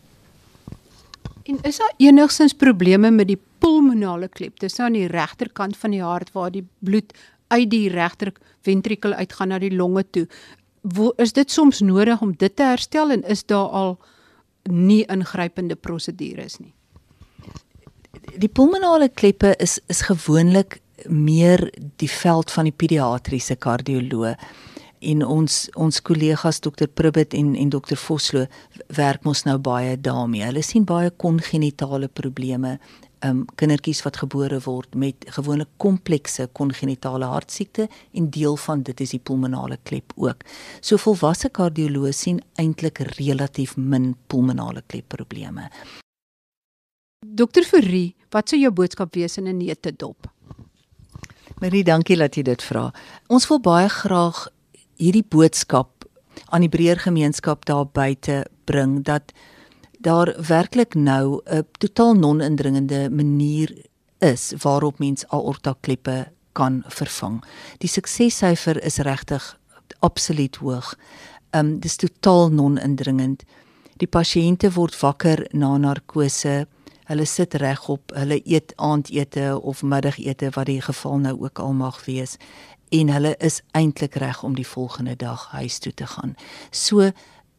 En 1.46 1.58
is 1.62 1.78
daar 1.78 1.92
enigstens 1.96 2.52
probleme 2.58 3.10
met 3.10 3.28
die 3.28 3.38
pulmonale 3.58 4.28
klep? 4.28 4.58
Dis 4.58 4.76
nou 4.76 4.88
aan 4.88 4.98
die 4.98 5.10
regterkant 5.10 5.76
van 5.76 5.94
die 5.94 6.02
hart 6.02 6.32
waar 6.34 6.50
die 6.50 6.64
bloed 6.78 7.14
uit 7.48 7.70
die 7.70 7.88
regter 7.88 8.32
ventrikel 8.66 9.14
uitgaan 9.14 9.52
na 9.54 9.60
die 9.62 9.74
longe 9.74 10.02
toe. 10.10 10.26
Wo 10.82 11.12
is 11.22 11.32
dit 11.32 11.50
soms 11.50 11.80
nodig 11.80 12.22
om 12.22 12.34
dit 12.34 12.56
te 12.56 12.66
herstel 12.66 13.14
en 13.14 13.22
is 13.22 13.44
daar 13.46 13.68
al 13.68 13.94
nie 14.70 15.04
ingrypende 15.06 15.76
prosedures 15.78 16.58
nie? 16.58 16.72
Die 18.36 18.50
pulmonale 18.50 19.08
kleppe 19.08 19.54
is 19.62 19.78
is 19.86 20.02
gewoonlik 20.10 20.80
meer 21.08 21.70
die 21.96 22.10
veld 22.10 22.50
van 22.50 22.64
die 22.64 22.76
pediatriese 22.76 23.56
kardioloog 23.56 24.36
en 25.00 25.22
ons 25.26 25.56
ons 25.76 26.00
kollegas 26.02 26.60
dokter 26.64 26.88
Pribbet 26.88 27.34
en 27.34 27.54
en 27.54 27.70
dokter 27.70 27.98
Vosloo 28.00 28.46
werk 28.96 29.24
mos 29.24 29.44
nou 29.44 29.58
baie 29.58 29.96
daarmee. 30.00 30.44
Hulle 30.44 30.62
sien 30.62 30.84
baie 30.84 31.10
kongenitale 31.10 32.08
probleme, 32.08 32.78
um 33.24 33.44
kindertjies 33.56 34.02
wat 34.04 34.18
gebore 34.20 34.58
word 34.64 34.94
met 34.94 35.24
gewone 35.36 35.66
komplekse 35.82 36.48
kongenitale 36.52 37.28
hartsiekte 37.30 37.88
en 38.12 38.30
deel 38.30 38.56
van 38.56 38.82
dit 38.82 39.00
is 39.00 39.14
die 39.16 39.20
pulmonale 39.20 39.78
klep 39.82 40.12
ook. 40.16 40.44
So 40.80 41.00
volwasse 41.00 41.48
kardioloë 41.48 42.12
sien 42.12 42.42
eintlik 42.60 43.00
relatief 43.16 43.76
min 43.76 44.14
pulmonale 44.28 44.82
klep 44.86 45.08
probleme. 45.08 45.70
Dokter 47.26 47.64
Fourie, 47.64 48.14
wat 48.30 48.48
sou 48.48 48.58
jou 48.60 48.70
boodskap 48.70 49.14
wees 49.14 49.38
in 49.38 49.48
'n 49.48 49.58
neete 49.58 49.92
dop? 49.96 50.28
Marie, 51.56 51.86
dankie 51.88 52.18
dat 52.20 52.34
jy 52.36 52.42
dit 52.44 52.62
vra. 52.68 52.90
Ons 53.32 53.46
wil 53.48 53.62
baie 53.64 53.88
graag 53.88 54.42
hierdie 55.00 55.24
boodskap 55.24 56.04
aan 56.52 56.60
die 56.60 56.68
breër 56.68 57.00
gemeenskap 57.00 57.64
daar 57.64 57.86
buite 57.88 58.42
bring 58.68 58.98
dat 59.08 59.32
daar 60.04 60.34
werklik 60.36 60.92
nou 60.94 61.40
'n 61.48 61.64
totaal 61.80 62.12
non-indringende 62.14 63.08
manier 63.10 63.72
is 64.20 64.52
waarop 64.62 64.98
mens 64.98 65.24
aortakleppe 65.28 66.28
kan 66.52 66.84
vervang. 66.88 67.42
Die 67.78 67.88
suksessyfer 67.88 68.84
is 68.84 68.98
regtig 68.98 69.58
absoluut 70.00 70.56
hoog. 70.56 70.94
Ehm 71.50 71.66
um, 71.66 71.80
dis 71.80 71.96
totaal 71.96 72.50
non-indringend. 72.50 73.44
Die 73.96 74.08
pasiënte 74.08 74.72
word 74.72 75.00
wakker 75.00 75.48
na 75.52 75.76
narkose 75.76 76.66
hulle 77.06 77.24
sit 77.24 77.54
regop, 77.54 78.12
hulle 78.14 78.40
eet 78.44 78.72
aandete 78.76 79.60
of 79.62 79.82
middagete 79.82 80.50
wat 80.54 80.66
die 80.66 80.80
geval 80.82 81.18
nou 81.18 81.36
ook 81.44 81.58
al 81.58 81.72
mag 81.72 82.04
wees 82.04 82.36
en 82.94 83.10
hulle 83.10 83.34
is 83.42 83.60
eintlik 83.74 84.14
reg 84.22 84.42
om 84.42 84.54
die 84.54 84.66
volgende 84.66 85.16
dag 85.16 85.48
huis 85.50 85.78
toe 85.78 85.94
te 85.94 86.06
gaan. 86.06 86.36
So 86.70 87.10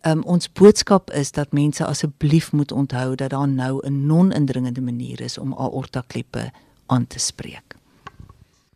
um, 0.08 0.24
ons 0.24 0.52
boodskap 0.52 1.12
is 1.12 1.32
dat 1.32 1.52
mense 1.52 1.86
asseblief 1.86 2.52
moet 2.52 2.72
onthou 2.72 3.16
dat 3.16 3.30
daar 3.30 3.48
nou 3.48 3.80
'n 3.84 4.06
non-indringende 4.06 4.82
manier 4.82 5.22
is 5.22 5.38
om 5.38 5.54
aortakleppe 5.54 6.52
aan 6.86 7.08
te 7.08 7.20
spreek. 7.20 7.76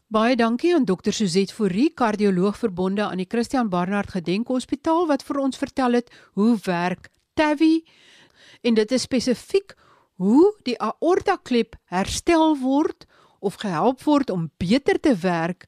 Baie 0.07 0.35
dankie 0.35 0.75
aan 0.75 0.85
dokter 0.85 1.13
Suzette 1.13 1.53
Fourie, 1.53 1.91
kardioloog 1.93 2.57
verbonde 2.57 3.01
aan 3.01 3.17
die 3.17 3.29
Christian 3.29 3.69
Barnard 3.69 4.09
Gedenkhospitaal 4.09 5.07
wat 5.07 5.23
vir 5.23 5.37
ons 5.39 5.57
vertel 5.57 5.93
het 5.93 6.11
hoe 6.33 6.57
werk 6.63 7.09
TAVI 7.33 7.83
en 8.61 8.73
dit 8.73 8.91
is 8.91 9.01
spesifiek 9.01 9.75
hoe 10.21 10.53
die 10.67 10.77
aortaklep 10.77 11.75
herstel 11.89 12.53
word 12.61 13.07
of 13.41 13.57
gehelp 13.63 14.03
word 14.05 14.29
om 14.29 14.49
beter 14.61 14.99
te 15.01 15.15
werk 15.23 15.65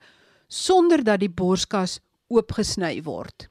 sonder 0.48 1.02
dat 1.02 1.24
die 1.24 1.32
borskas 1.32 1.98
oopgesny 2.30 3.00
word. 3.06 3.48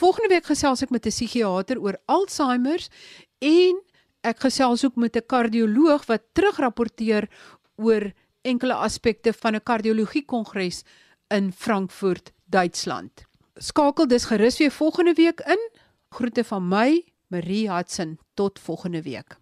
Volgende 0.00 0.32
week 0.32 0.48
gesels 0.48 0.82
ek 0.82 0.90
met 0.90 1.06
'n 1.06 1.12
psigiater 1.12 1.76
oor 1.78 2.00
Alzheimer 2.06 2.80
en 3.40 3.82
ek 4.24 4.40
gesels 4.40 4.84
ook 4.84 4.96
met 4.96 5.16
'n 5.16 5.26
kardioloog 5.26 6.06
wat 6.06 6.22
terugrapporteer 6.32 7.28
oor 7.76 8.12
enkele 8.42 8.74
aspekte 8.74 9.32
van 9.32 9.54
'n 9.54 9.62
kardiologie 9.62 10.24
kongres 10.24 10.82
in 11.28 11.52
Frankfurt, 11.52 12.32
Duitsland. 12.44 13.24
Skakel 13.56 14.08
dus 14.08 14.24
gerus 14.24 14.58
weer 14.58 14.70
volgende 14.70 15.14
week 15.14 15.40
in. 15.40 15.70
Groete 16.08 16.44
van 16.44 16.68
my, 16.68 17.04
Marie 17.28 17.70
Hudson. 17.70 18.18
Tot 18.34 18.58
volgende 18.58 19.02
week. 19.02 19.41